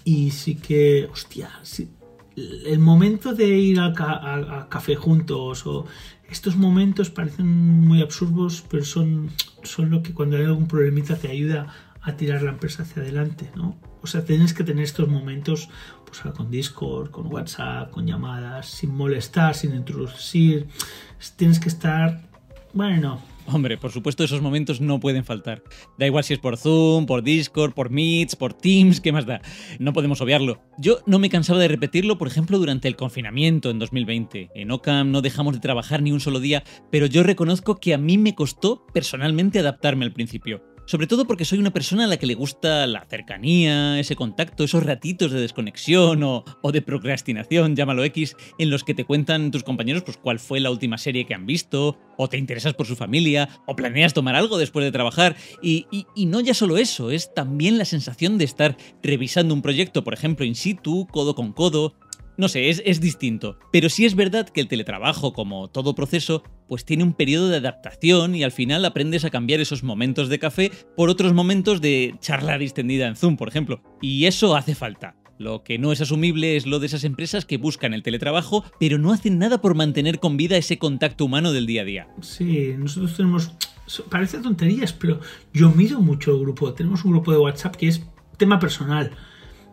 [0.05, 1.49] Y sí que, hostia,
[2.37, 5.85] el momento de ir a, a, café juntos o
[6.29, 9.29] estos momentos parecen muy absurdos, pero son,
[9.63, 11.67] son lo que cuando hay algún problemita te ayuda
[12.05, 13.77] a tirar la empresa hacia adelante, ¿no?
[14.01, 15.69] O sea, tienes que tener estos momentos
[16.05, 20.67] pues, con Discord, con WhatsApp, con llamadas, sin molestar, sin introducir.
[21.35, 22.21] Tienes que estar,
[22.73, 25.61] bueno, Hombre, por supuesto esos momentos no pueden faltar.
[25.99, 29.41] Da igual si es por Zoom, por Discord, por Meets, por Teams, ¿qué más da?
[29.77, 30.61] No podemos obviarlo.
[30.79, 34.49] Yo no me cansaba de repetirlo, por ejemplo, durante el confinamiento en 2020.
[34.55, 37.99] En Ocam no dejamos de trabajar ni un solo día, pero yo reconozco que a
[37.99, 40.74] mí me costó personalmente adaptarme al principio.
[40.87, 44.63] Sobre todo porque soy una persona a la que le gusta la cercanía, ese contacto,
[44.63, 49.63] esos ratitos de desconexión o, de procrastinación, llámalo X, en los que te cuentan tus
[49.63, 52.95] compañeros pues cuál fue la última serie que han visto, o te interesas por su
[52.95, 55.35] familia, o planeas tomar algo después de trabajar.
[55.59, 60.03] Y, y no ya solo eso, es también la sensación de estar revisando un proyecto,
[60.03, 61.95] por ejemplo, in situ, codo con codo,
[62.37, 63.57] no sé, es, distinto.
[63.71, 67.57] Pero sí es verdad que el teletrabajo, como todo proceso, pues tiene un periodo de
[67.57, 72.15] adaptación y al final aprendes a cambiar esos momentos de café por otros momentos de
[72.19, 73.81] charla distendida en Zoom, por ejemplo.
[74.01, 75.15] Y eso hace falta.
[75.37, 78.97] Lo que no es asumible es lo de esas empresas que buscan el teletrabajo, pero
[78.97, 82.07] no hacen nada por mantener con vida ese contacto humano del día a día.
[82.21, 83.51] Sí, nosotros tenemos...
[84.09, 85.19] Parece tonterías, pero
[85.53, 86.73] yo miro mucho el grupo.
[86.73, 88.03] Tenemos un grupo de WhatsApp que es
[88.37, 89.11] tema personal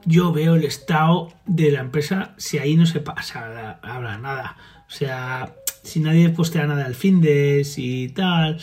[0.04, 4.56] yo veo el estado de la empresa si ahí no se pasa, habla nada.
[4.86, 8.58] O sea, si nadie postea nada al fin de si tal.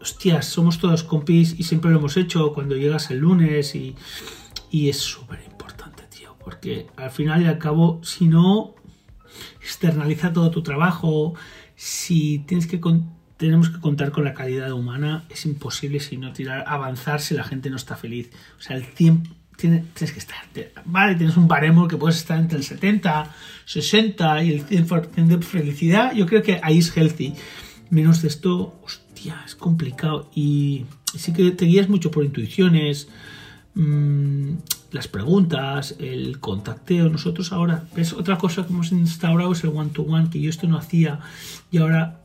[0.00, 3.94] Hostias, somos todos compis y siempre lo hemos hecho cuando llegas el lunes y,
[4.70, 6.36] y es súper importante, tío.
[6.42, 8.74] Porque al final y al cabo, si no
[9.60, 11.34] externaliza todo tu trabajo,
[11.76, 12.80] si tienes que
[13.36, 17.44] tenemos que contar con la calidad humana, es imposible si no tirar, avanzar si la
[17.44, 18.30] gente no está feliz.
[18.58, 20.38] O sea, el tiempo tienes, que estar,
[20.84, 23.34] vale, tienes un baremo que puedes estar entre el 70,
[23.66, 27.34] 60 y el 100% de felicidad, yo creo que ahí es healthy.
[27.90, 33.08] Menos de esto, hostia, es complicado y sí que te guías mucho por intuiciones,
[33.74, 34.54] mmm,
[34.92, 37.08] las preguntas, el contacteo.
[37.08, 40.66] Nosotros ahora, es otra cosa que hemos instaurado es el one-to-one, -one, que yo esto
[40.66, 41.20] no hacía
[41.70, 42.20] y ahora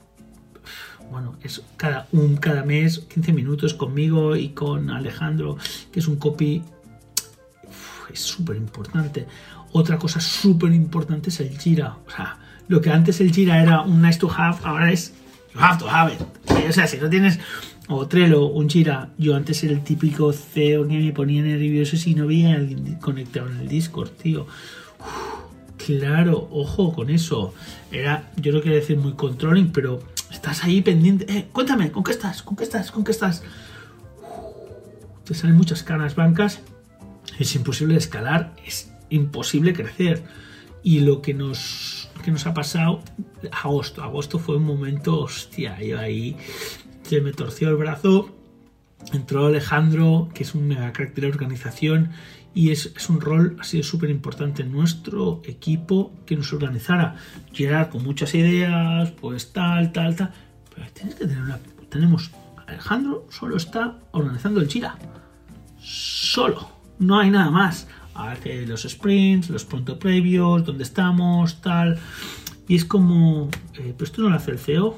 [1.12, 5.58] bueno, es cada, un, cada mes 15 minutos conmigo y con Alejandro,
[5.92, 6.64] que es un copy
[8.14, 9.28] es súper importante.
[9.72, 11.98] Otra cosa súper importante es el Jira.
[12.08, 12.38] O sea,
[12.68, 15.14] lo que antes el Jira era un nice to have, ahora es
[15.54, 16.22] you have to have it.
[16.68, 17.40] O sea, si no tienes
[17.88, 18.08] o
[18.54, 22.54] un Jira, yo antes era el típico CEO que me ponía nervioso si no veía
[22.54, 24.48] a alguien conectado en el Discord, tío.
[25.78, 27.54] claro, ojo con eso.
[27.92, 31.26] Era, yo no quiero decir muy controlling, pero estás ahí pendiente.
[31.32, 32.42] Eh, cuéntame, ¿con qué estás?
[32.42, 32.92] ¿Con qué estás?
[32.92, 33.44] ¿Con qué estás?
[35.26, 36.62] te salen muchas caras blancas
[37.40, 40.24] es imposible escalar, es imposible crecer.
[40.84, 43.02] Y lo que nos, que nos ha pasado,
[43.52, 46.38] agosto, agosto fue un momento, hostia, yo ahí
[47.02, 48.30] se me torció el brazo,
[49.12, 52.12] entró Alejandro, que es un mega crack de la organización,
[52.54, 57.18] y es, un rol, ha sido súper importante en nuestro equipo que nos organizara.
[57.52, 60.32] Llegar con muchas ideas, pues tal, tal, tal.
[60.74, 61.60] Pero tienes que tener una.
[61.90, 62.32] Tenemos.
[62.66, 64.98] Alejandro solo está organizando el Chira.
[65.78, 67.88] Solo no hay nada más.
[68.14, 72.00] Hace los sprints, los pronto previos, dónde estamos, tal.
[72.68, 74.98] Y es como, eh, ¿pero esto no lo hace el CEO?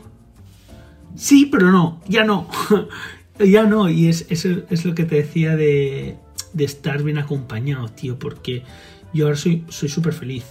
[1.16, 2.48] Sí, pero no, ya no.
[3.40, 3.90] ya no.
[3.90, 6.18] Y es, es, es, lo que te decía de
[6.54, 8.64] de estar bien acompañado, tío, porque
[9.14, 10.44] yo ahora soy súper feliz.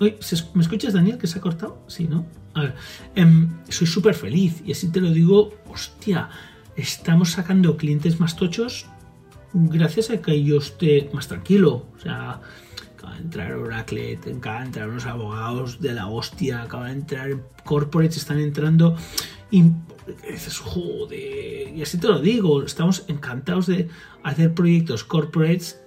[0.00, 1.82] ¿Me escuchas, Daniel, que se ha cortado?
[1.86, 2.26] Sí, ¿no?
[2.54, 2.74] A ver,
[3.14, 6.28] em, soy súper feliz y así te lo digo, hostia,
[6.76, 8.86] estamos sacando clientes más tochos
[9.54, 11.86] gracias a que yo esté más tranquilo.
[11.96, 12.40] O sea,
[12.96, 17.30] acaba de entrar Oracle, acaba de entrar unos abogados de la hostia, acaba de entrar
[17.64, 18.96] corporates, están entrando
[19.50, 19.64] y
[20.30, 23.88] dices, joder, y así te lo digo, estamos encantados de
[24.22, 25.80] hacer proyectos corporates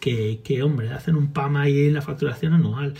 [0.00, 2.94] que, hombre, hacen un PAM ahí en la facturación anual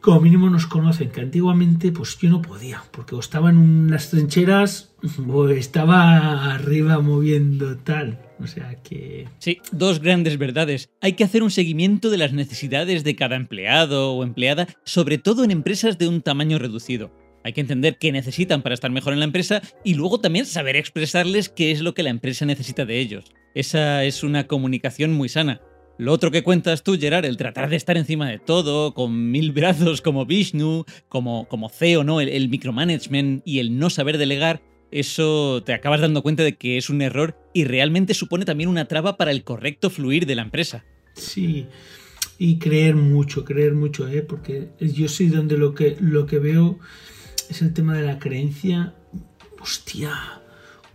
[0.00, 4.08] como mínimo nos conocen, que antiguamente pues yo no podía, porque o estaba en las
[4.08, 4.92] trincheras
[5.28, 8.29] o estaba arriba moviendo tal.
[8.42, 9.26] O sea que...
[9.38, 10.90] Sí, dos grandes verdades.
[11.00, 15.44] Hay que hacer un seguimiento de las necesidades de cada empleado o empleada, sobre todo
[15.44, 17.12] en empresas de un tamaño reducido.
[17.44, 20.76] Hay que entender qué necesitan para estar mejor en la empresa y luego también saber
[20.76, 23.32] expresarles qué es lo que la empresa necesita de ellos.
[23.54, 25.60] Esa es una comunicación muy sana.
[25.98, 29.52] Lo otro que cuentas tú, Gerard, el tratar de estar encima de todo, con mil
[29.52, 32.22] brazos como Vishnu, como, como CEO, ¿no?
[32.22, 36.76] El, el, micromanagement y el no saber delegar, eso te acabas dando cuenta de que
[36.76, 40.42] es un error y realmente supone también una traba para el correcto fluir de la
[40.42, 40.84] empresa.
[41.14, 41.66] Sí,
[42.38, 44.22] y creer mucho, creer mucho, ¿eh?
[44.22, 46.78] Porque yo soy donde lo que, lo que veo
[47.48, 48.94] es el tema de la creencia.
[49.60, 50.40] Hostia,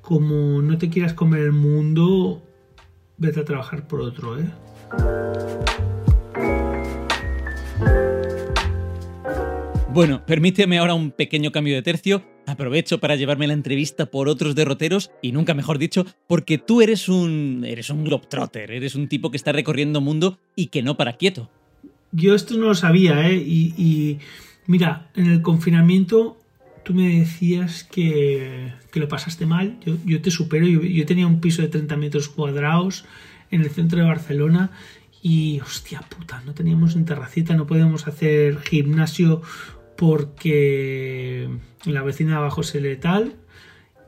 [0.01, 2.43] como no te quieras comer el mundo,
[3.17, 4.49] vete a trabajar por otro, ¿eh?
[9.95, 12.21] Bueno, permíteme ahora un pequeño cambio de tercio.
[12.47, 17.07] Aprovecho para llevarme la entrevista por otros derroteros y nunca mejor dicho, porque tú eres
[17.07, 21.13] un eres un globetrotter, eres un tipo que está recorriendo mundo y que no para
[21.13, 21.49] quieto.
[22.11, 23.37] Yo esto no lo sabía, ¿eh?
[23.37, 24.19] Y,
[24.67, 26.41] mira, en el confinamiento
[26.83, 29.79] tú me decías que, que lo pasaste mal.
[30.03, 30.67] Yo, te supero.
[30.67, 33.05] Yo, yo, tenía un piso de 30 metros cuadrados
[33.49, 34.71] en el centro de Barcelona
[35.27, 39.41] y hostia puta, no teníamos en terracita, no podíamos hacer gimnasio
[39.97, 41.49] porque
[41.85, 43.35] la vecina de abajo se le tal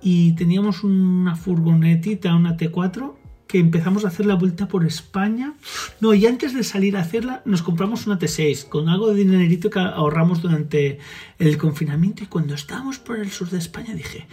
[0.02, 3.16] y teníamos una furgonetita, una T4
[3.48, 5.54] que empezamos a hacer la vuelta por España.
[6.02, 9.70] No, y antes de salir a hacerla nos compramos una T6 con algo de dinerito
[9.70, 11.00] que ahorramos durante
[11.40, 14.28] el confinamiento y cuando estábamos por el sur de España dije,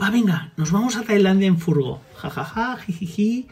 [0.00, 3.48] va venga, nos vamos a Tailandia en furgo, jajaja, jijiji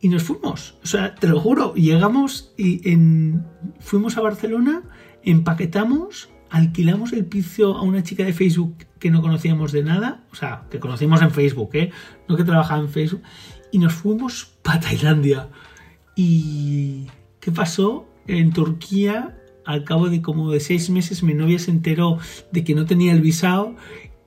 [0.00, 0.74] y nos fuimos.
[0.82, 3.46] O sea, te lo juro, llegamos y en,
[3.80, 4.82] fuimos a Barcelona,
[5.30, 10.34] empaquetamos, alquilamos el piso a una chica de Facebook que no conocíamos de nada, o
[10.34, 11.90] sea, que conocimos en Facebook, ¿eh?
[12.28, 13.22] no que trabajaba en Facebook,
[13.70, 15.48] y nos fuimos para Tailandia.
[16.16, 17.06] ¿Y
[17.40, 18.08] qué pasó?
[18.26, 22.18] En Turquía, al cabo de como de seis meses, mi novia se enteró
[22.50, 23.76] de que no tenía el visado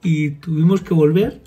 [0.03, 1.41] y tuvimos que volver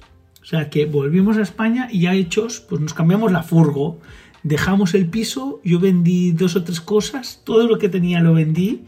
[0.45, 3.99] o sea que volvimos a España y ya hechos, pues nos cambiamos la furgo,
[4.43, 8.85] dejamos el piso, yo vendí dos o tres cosas, todo lo que tenía lo vendí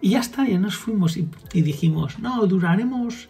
[0.00, 3.28] y ya está, ya nos fuimos y, dijimos, no, duraremos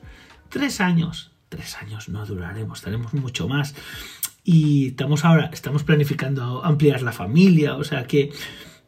[0.49, 1.33] tres años.
[1.49, 3.75] Tres años no duraremos, estaremos mucho más.
[4.45, 8.31] Y estamos ahora, estamos planificando ampliar la familia, o sea que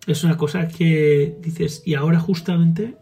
[0.07, 2.97] es una cosa que dices, y ahora justamente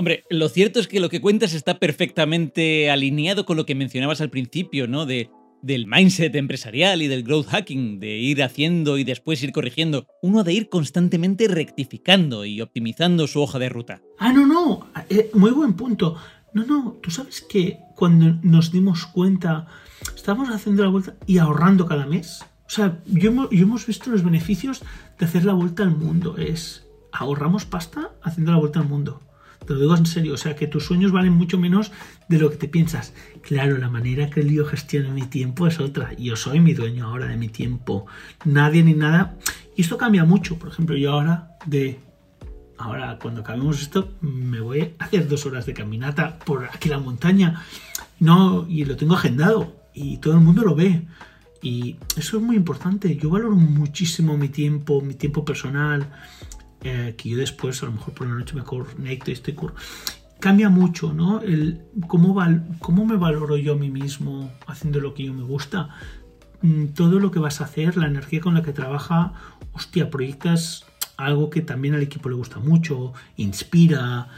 [0.00, 4.22] Hombre, lo cierto es que lo que cuentas está perfectamente alineado con lo que mencionabas
[4.22, 5.04] al principio, ¿no?
[5.04, 5.28] De,
[5.62, 10.06] del mindset empresarial y del growth hacking, de ir haciendo y después ir corrigiendo.
[10.22, 14.02] Uno de ir constantemente rectificando y optimizando su hoja de ruta.
[14.18, 16.16] Ah, no, no, eh, muy buen punto.
[16.52, 19.66] No, no, tú sabes que cuando nos dimos cuenta,
[20.16, 22.44] estábamos haciendo la vuelta y ahorrando cada mes.
[22.66, 24.82] O sea, yo hemos visto los beneficios
[25.18, 26.36] de hacer la vuelta al mundo.
[26.36, 29.20] Es ahorramos pasta haciendo la vuelta al mundo.
[29.70, 31.92] Te lo digo en serio, o sea, que tus sueños valen mucho menos
[32.28, 33.14] de lo que te piensas.
[33.40, 36.12] Claro, la manera que yo gestiono mi tiempo es otra.
[36.14, 38.06] Yo soy mi dueño ahora de mi tiempo.
[38.44, 39.36] Nadie ni nada.
[39.76, 40.58] Y esto cambia mucho.
[40.58, 42.00] Por ejemplo, yo ahora de...
[42.78, 46.98] Ahora, cuando acabemos esto, me voy a hacer dos horas de caminata por aquí la
[46.98, 47.64] montaña.
[48.18, 49.72] No, y lo tengo agendado.
[49.94, 51.06] Y todo el mundo lo ve.
[51.62, 53.16] Y eso es muy importante.
[53.16, 56.08] Yo valoro muchísimo mi tiempo, mi tiempo personal.
[56.82, 59.54] Eh, que yo después a lo mejor por la noche me conecto y estoy
[60.40, 61.40] cambia mucho, ¿no?
[61.42, 62.42] El cómo,
[62.78, 65.90] cómo me valoro yo a mí mismo haciendo lo que yo me gusta.
[66.62, 69.32] Mm, todo lo que vas a hacer, la energía con la que trabaja,
[69.72, 70.86] hostia, proyectas
[71.24, 74.28] algo que también al equipo le gusta mucho, inspira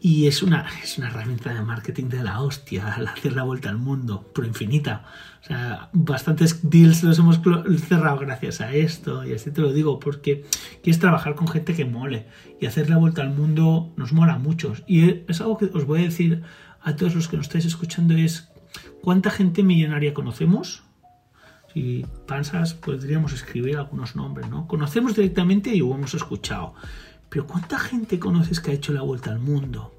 [0.00, 3.68] y es una, es una herramienta de marketing de la hostia al hacer la vuelta
[3.68, 5.04] al mundo, pero infinita.
[5.42, 7.40] O sea, bastantes deals los hemos
[7.88, 10.44] cerrado gracias a esto y así te lo digo porque
[10.82, 12.26] quieres trabajar con gente que mole
[12.60, 14.84] y hacer la vuelta al mundo nos mola a muchos.
[14.86, 16.42] Y es algo que os voy a decir
[16.80, 18.50] a todos los que nos estáis escuchando es
[19.02, 20.84] ¿cuánta gente millonaria conocemos?
[21.72, 24.66] Si pensas, podríamos escribir algunos nombres, ¿no?
[24.66, 26.74] Conocemos directamente y lo hemos escuchado.
[27.28, 29.94] Pero ¿cuánta gente conoces que ha hecho la vuelta al mundo?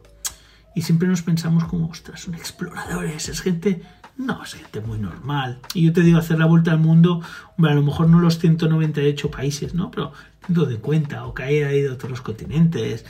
[0.76, 3.82] Y siempre nos pensamos como, ostras, son exploradores, es gente...
[4.16, 5.60] No, es gente muy normal.
[5.74, 7.22] Y yo te digo, hacer la vuelta al mundo,
[7.58, 9.90] hombre, a lo mejor no los 198 países, ¿no?
[9.90, 10.12] Pero
[10.48, 13.06] de cuenta, o que haya ido a otros continentes,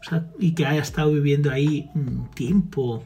[0.00, 3.04] o sea, y que haya estado viviendo ahí un tiempo.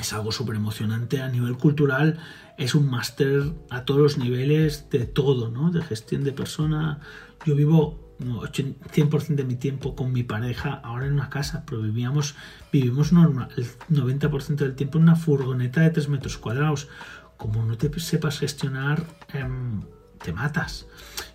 [0.00, 2.18] Es algo súper emocionante a nivel cultural,
[2.56, 5.70] es un máster a todos los niveles de todo, ¿no?
[5.70, 7.00] De gestión de persona.
[7.44, 12.34] Yo vivo 100% de mi tiempo con mi pareja ahora en una casa, pero vivíamos,
[12.72, 16.88] vivimos normal, el 90% del tiempo en una furgoneta de 3 metros cuadrados.
[17.36, 19.82] Como no te sepas gestionar, em,
[20.22, 20.86] te matas.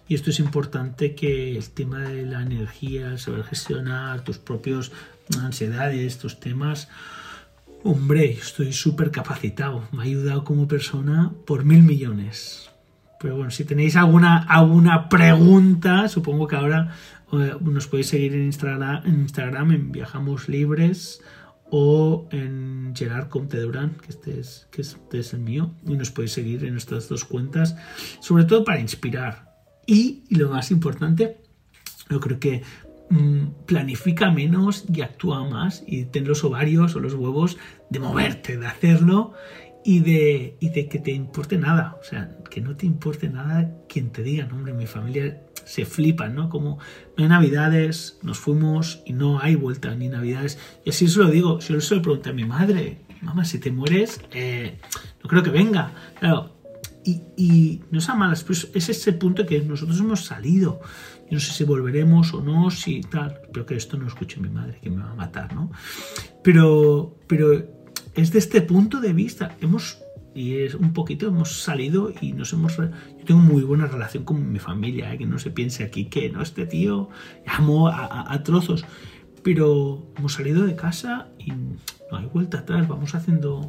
[0.07, 4.91] Y esto es importante que el tema de la energía, saber gestionar tus propios
[5.41, 6.89] ansiedades, estos temas,
[7.83, 9.87] hombre, estoy súper capacitado.
[9.91, 12.69] Me ha ayudado como persona por mil millones.
[13.19, 16.95] Pero bueno, si tenéis alguna, alguna pregunta, supongo que ahora
[17.33, 21.21] eh, nos podéis seguir en Instagram, en, Viajamos Libres
[21.71, 26.11] o en Gerard Comte Durán, que este es, que este es el mío, y nos
[26.11, 27.75] podéis seguir en estas dos cuentas,
[28.19, 29.55] sobre todo para inspirar.
[29.87, 31.41] Y, lo más importante,
[32.09, 32.63] yo creo que
[33.65, 37.57] planifica menos y actúa más y ten los ovarios o los huevos
[37.89, 39.33] de moverte, de hacerlo
[39.83, 41.97] y de, y de que te importe nada.
[42.01, 45.85] O sea, que no te importe nada quien te diga, no, hombre, mi familia se
[45.85, 46.49] flipa, ¿no?
[46.49, 46.79] Como
[47.17, 50.57] no hay navidades, nos fuimos y no hay vuelta ni navidades.
[50.83, 53.71] Y así se lo digo, yo se lo pregunté a mi madre, mamá, si te
[53.71, 54.79] mueres, eh,
[55.23, 55.91] no creo que venga.
[56.19, 56.55] Claro,
[57.05, 60.81] y, no es a malas, pero es ese punto que nosotros hemos salido.
[61.31, 64.79] No sé si volveremos o no, si tal, pero que esto no escuche mi madre,
[64.81, 65.71] que me va a matar, ¿no?
[66.43, 67.65] Pero, pero
[68.13, 69.55] es de este punto de vista.
[69.61, 70.01] Hemos,
[70.33, 72.77] y es un poquito, hemos salido y nos hemos...
[72.77, 75.17] Yo tengo muy buena relación con mi familia, ¿eh?
[75.17, 77.09] que no se piense aquí que no, este tío
[77.45, 78.85] amo a, trozos.
[79.43, 83.61] Pero hemos salido de casa y no hay vuelta atrás, vamos haciendo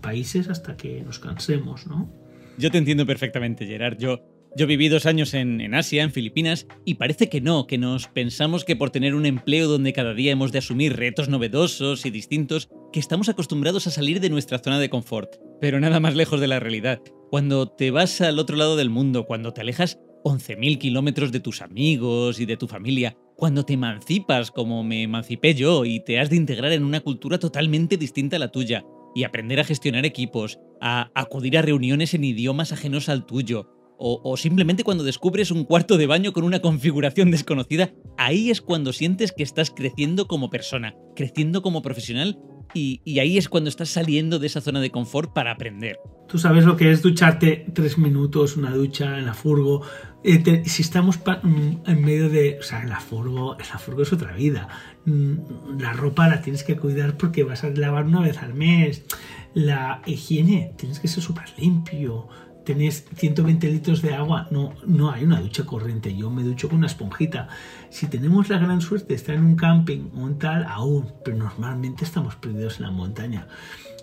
[0.00, 2.10] países hasta que nos cansemos, ¿no?
[2.58, 3.96] Yo te entiendo perfectamente, Gerard.
[3.98, 4.20] Yo
[4.56, 8.64] yo viví dos años en, Asia, en Filipinas, y parece que no, que nos pensamos
[8.64, 12.68] que por tener un empleo donde cada día hemos de asumir retos novedosos y distintos,
[12.92, 15.36] que estamos acostumbrados a salir de nuestra zona de confort.
[15.60, 17.00] Pero nada más lejos de la realidad.
[17.30, 21.62] Cuando te vas al otro lado del mundo, cuando te alejas 11.000 kilómetros de tus
[21.62, 26.30] amigos y de tu familia, cuando te emancipas como me emancipé yo y te has
[26.30, 28.84] de integrar en una cultura totalmente distinta a la tuya,
[29.14, 33.68] y aprender a gestionar equipos, a acudir a reuniones en idiomas ajenos al tuyo,
[34.04, 38.92] o, simplemente cuando descubres un cuarto de baño con una configuración desconocida, ahí es cuando
[38.92, 42.38] sientes que estás creciendo como persona, creciendo como profesional
[42.74, 46.00] y, ahí es cuando estás saliendo de esa zona de confort para aprender.
[46.26, 49.82] Tú sabes lo que es ducharte tres minutos, una ducha en la furgo.
[50.24, 52.58] Eh, si estamos mm, en medio de.
[52.58, 54.68] O sea, en la furgo, en la furgo es otra vida.
[55.04, 59.04] Mm, la ropa la tienes que cuidar porque vas a lavar una vez al mes.
[59.52, 62.28] La higiene, tienes que ser súper limpio
[62.64, 66.78] tenés 120 litros de agua, no, no hay una ducha corriente, yo me ducho con
[66.78, 67.48] una esponjita.
[67.90, 71.36] Si tenemos la gran suerte de estar en un camping o en tal, aún, pero
[71.36, 73.48] normalmente estamos perdidos en la montaña.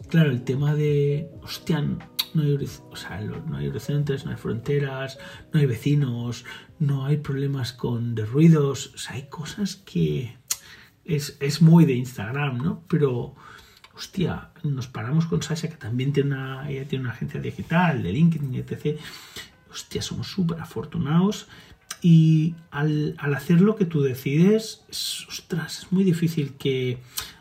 [0.10, 2.57] Claro, el tema de, hostia, no hay,
[3.47, 5.18] no hay horizontes, no hay fronteras,
[5.53, 6.45] no hay vecinos,
[6.80, 10.38] no hay problemas con de ruidos, o hay cosas que
[11.05, 12.84] es, es muy de Instagram, ¿no?
[12.88, 13.36] Pero
[13.95, 18.12] hostia, nos paramos con Sasha, que también tiene una, ella tiene una agencia digital, de
[18.12, 18.99] LinkedIn, etc.
[19.72, 21.47] Hostia, somos súper afortunados.
[22.01, 26.99] Y al, hacer lo que tú decides, es, ostras, es muy difícil que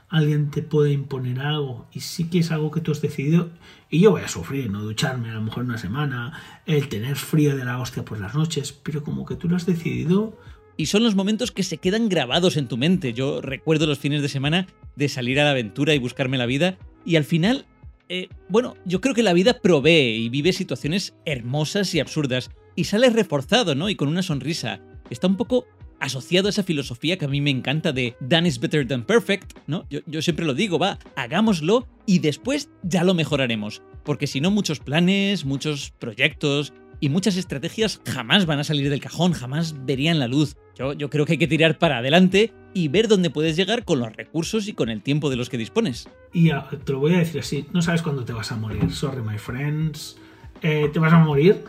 [0.08, 1.86] alguien te pueda imponer algo.
[1.92, 3.50] Y sí que es algo que tú has decidido.
[3.90, 6.32] Y yo voy a sufrir, no ducharme a lo mejor una semana,
[6.66, 9.66] el tener frío de la hostia por las noches, pero como que tú lo has
[9.66, 10.38] decidido,
[10.78, 13.12] y son los momentos que se quedan grabados en tu mente.
[13.12, 16.78] Yo recuerdo los fines de semana de salir a la aventura y buscarme la vida
[17.04, 17.66] y al final,
[18.08, 22.84] eh, bueno, yo creo que la vida provee y vive situaciones hermosas y absurdas y
[22.84, 23.90] sales reforzado, ¿no?
[23.90, 24.80] Y con una sonrisa.
[25.10, 25.66] Está un poco
[25.98, 29.58] asociado a esa filosofía que a mí me encanta de done is better than perfect,
[29.66, 29.84] ¿no?
[29.90, 33.82] Yo, yo, siempre lo digo, va, hagámoslo y después ya lo mejoraremos.
[34.04, 39.00] Porque si no, muchos planes, muchos proyectos, y muchas estrategias jamás van a salir del
[39.00, 40.56] cajón, jamás verían la luz.
[40.76, 44.00] Yo, yo, creo que hay que tirar para adelante y ver dónde puedes llegar con
[44.00, 46.08] los recursos y con el tiempo de los que dispones.
[46.32, 46.50] Y
[46.84, 49.38] te lo voy a decir así, no sabes cuándo te vas a morir, sorry my
[49.38, 50.16] friends.
[50.62, 51.62] Eh, te vas a morir,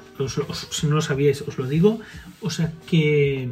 [0.72, 2.00] si no lo sabíais os lo digo,
[2.42, 3.52] o sea que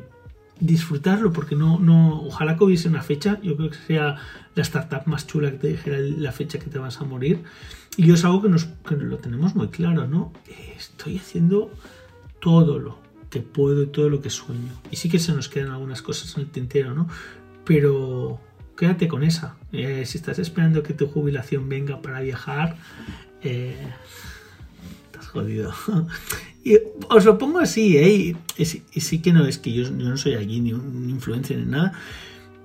[0.59, 4.15] disfrutarlo porque no, no, ojalá que hubiese una fecha, yo creo que sea
[4.55, 7.43] la startup más chula que te dijera la fecha que te vas a morir
[7.98, 10.32] y es algo que, nos, que lo tenemos muy claro, ¿no?
[10.78, 11.72] Estoy haciendo
[12.39, 13.00] todo lo
[13.32, 14.72] que puedo y todo lo que sueño.
[14.91, 17.08] Y sí que se nos quedan algunas cosas en el tintero, ¿no?
[17.66, 18.39] Pero
[18.78, 19.58] quédate con esa.
[19.72, 22.78] Eh, si estás esperando que tu jubilación venga para viajar,
[23.41, 23.76] eh,
[25.08, 25.74] estás jodido.
[26.64, 26.78] y
[27.10, 28.38] os lo pongo así, ¿eh?
[28.58, 31.93] Y, sí que no es que yo, no soy allí ni un influencer ni nada,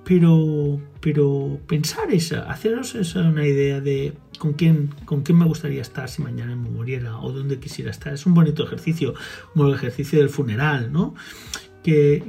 [0.03, 5.81] pero, pero pensar esa, haceros esa una idea de con quién, con quién me gustaría
[5.81, 8.13] estar si mañana me muriera o dónde quisiera estar.
[8.13, 9.13] Es un bonito ejercicio,
[9.53, 11.15] como el ejercicio del funeral, ¿no?
[11.83, 12.23] Que,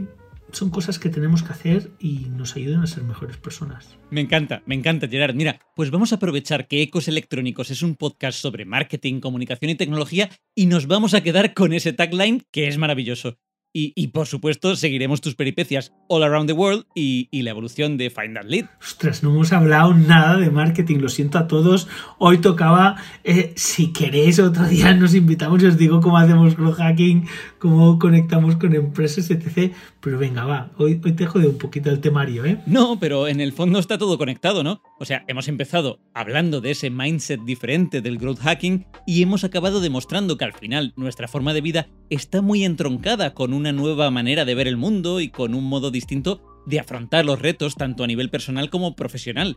[0.55, 3.99] son cosas que tenemos que hacer y nos ayudan a ser mejores personas.
[4.11, 5.35] Me encanta, me encanta, Gerard.
[5.35, 9.75] Mira, pues vamos a aprovechar que Ecos Electrónicos es un podcast sobre marketing, comunicación y
[9.75, 13.37] tecnología y nos vamos a quedar con ese tagline que es maravilloso.
[13.77, 18.37] Y, por supuesto, seguiremos tus peripecias all around the world y, la evolución de Find
[18.37, 18.67] That Lead.
[18.81, 21.89] Ostras, no hemos hablado nada de marketing, lo siento a todos.
[22.19, 22.95] Hoy tocaba,
[23.25, 27.27] eh, si queréis, otro día nos invitamos y os digo cómo hacemos growth hacking,
[27.59, 29.75] cómo conectamos con empresas, etc.
[30.01, 32.61] Pero venga, va, hoy, hoy te jode un poquito el temario, ¿eh?
[32.67, 34.83] No, pero en el fondo está todo conectado, ¿no?
[35.01, 39.81] O sea, hemos empezado hablando de ese mindset diferente del growth hacking y hemos acabado
[39.81, 44.11] demostrando que al final nuestra forma de vida está muy entroncada con un una nueva
[44.11, 48.05] manera de ver el mundo y con un modo distinto de afrontar los retos tanto
[48.05, 49.57] a nivel personal como profesional.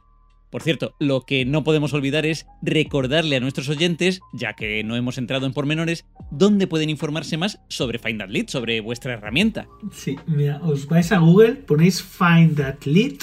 [0.49, 4.95] Por cierto, lo que no podemos olvidar es recordarle a nuestros oyentes, ya que no
[4.95, 9.67] hemos entrado en pormenores, dónde pueden informarse más sobre Find That Lead, sobre vuestra herramienta.
[9.91, 13.17] Sí, mira, os vais a Google, ponéis Find That Lead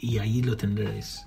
[0.00, 1.26] y ahí lo tendréis.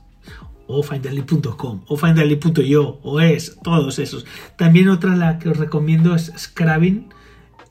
[0.67, 4.25] O findthatlead.com, o findthatlead.io, o es, todos esos.
[4.55, 7.09] También otra la que os recomiendo es Scrabbing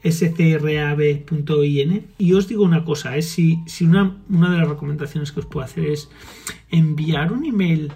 [0.07, 2.07] scrab.in.
[2.19, 5.47] Y os digo una cosa, es si, si una, una de las recomendaciones que os
[5.47, 6.09] puedo hacer es
[6.71, 7.93] enviar un email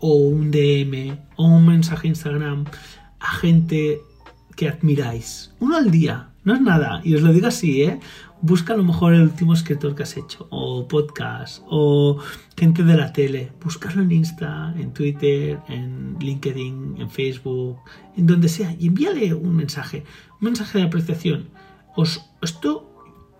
[0.00, 2.66] o un DM o un mensaje Instagram
[3.18, 4.00] a gente
[4.56, 5.52] que admiráis.
[5.60, 7.00] Uno al día, no es nada.
[7.04, 8.00] Y os lo digo así, ¿eh?
[8.40, 12.18] Busca a lo mejor el último escritor que has hecho, o podcast, o
[12.56, 13.52] gente de la tele.
[13.62, 17.78] Búscalo en Insta, en Twitter, en LinkedIn, en Facebook,
[18.16, 20.04] en donde sea, y envíale un mensaje,
[20.40, 21.48] un mensaje de apreciación.
[21.94, 22.90] Os, esto,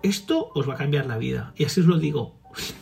[0.03, 1.53] esto os va a cambiar la vida.
[1.57, 2.37] Y así os lo digo.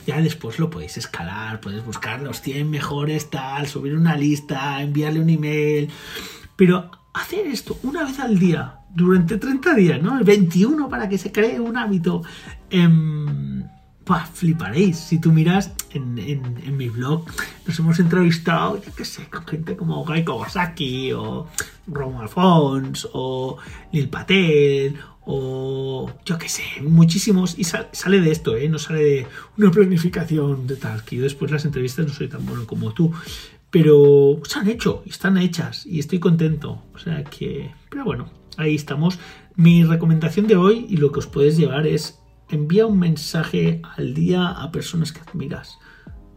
[0.07, 5.21] Ya después lo podéis escalar, podéis buscar los 100 mejores, tal, subir una lista, enviarle
[5.21, 5.91] un email.
[6.57, 10.19] Pero hacer esto una vez al día, durante 30 días, ¿no?
[10.19, 12.23] El 21 para que se cree un hábito.
[12.71, 12.89] Eh,
[14.35, 14.99] fliparéis.
[14.99, 17.25] Si tú miras en, en, mi blog,
[17.67, 21.49] nos hemos entrevistado, yo qué sé, con gente como Guy Kawasaki, o
[21.87, 23.57] Romo Alfons, o
[23.93, 27.59] Lil Patel, o yo qué sé, muchísimos.
[27.59, 28.69] Y sale de esto, ¿eh?
[28.69, 32.45] No sale de una planificación de tal, que yo después las entrevistas no soy tan
[32.45, 33.13] bueno como tú.
[33.75, 36.81] Pero se han hecho, están hechas, y estoy contento.
[36.95, 39.19] O sea que, pero bueno, ahí estamos.
[39.57, 44.15] Mi recomendación de hoy y lo que os puedes llevar es envía un mensaje al
[44.15, 45.81] día a personas que admiras.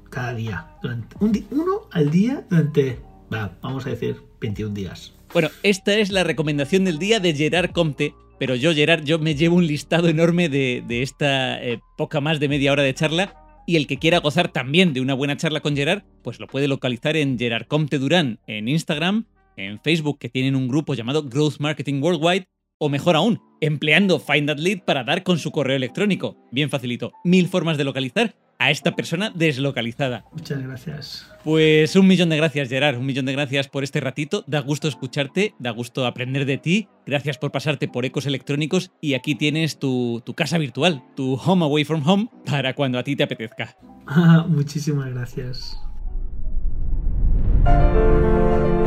[0.09, 0.65] Cada día.
[0.81, 1.15] Durante
[1.51, 5.13] uno al día durante, vamos a decir, 21 días.
[5.31, 8.15] Bueno, esta es la recomendación del día de Gerard Comte.
[8.39, 12.49] Pero yo, Gerard, yo me llevo un listado enorme de, esta eh, poca más de
[12.49, 13.46] media hora de charla.
[13.69, 16.69] Y el que quiera gozar también de una buena charla con Gerard, pues lo puede
[16.69, 19.25] localizar en Gerard Comte Durán en Instagram,
[19.57, 22.47] en Facebook, que tienen un grupo llamado Growth Marketing Worldwide,
[22.79, 26.37] o mejor aún, empleando Find That Lead para dar con su correo electrónico.
[26.49, 27.11] Bien facilito.
[27.25, 30.25] Mil formas de localizar a esta persona deslocalizada.
[30.31, 31.31] Muchas gracias.
[31.43, 32.97] Pues un millón de gracias, Gerard.
[32.97, 34.43] Un millón de gracias por este ratito.
[34.47, 36.87] Da gusto escucharte, da gusto aprender de ti.
[37.05, 41.65] Gracias por pasarte por ecos electrónicos y aquí tienes tu, tu casa virtual, tu home
[41.65, 43.77] away from home, para cuando a ti te apetezca.
[44.47, 45.77] muchísimas gracias.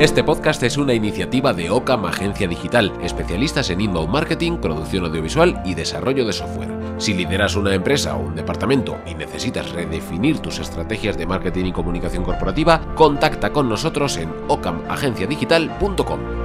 [0.01, 5.63] Este podcast es una iniciativa de Ocam Agencia Digital, especialistas en inbound marketing, producción audiovisual
[5.67, 6.80] y desarrollo de software.
[7.01, 11.73] Si lideras una empresa o un departamento y necesitas redefinir tus estrategias de marketing y
[11.73, 16.40] comunicación corporativa, contacta con nosotros en ocamagenciadigital.com.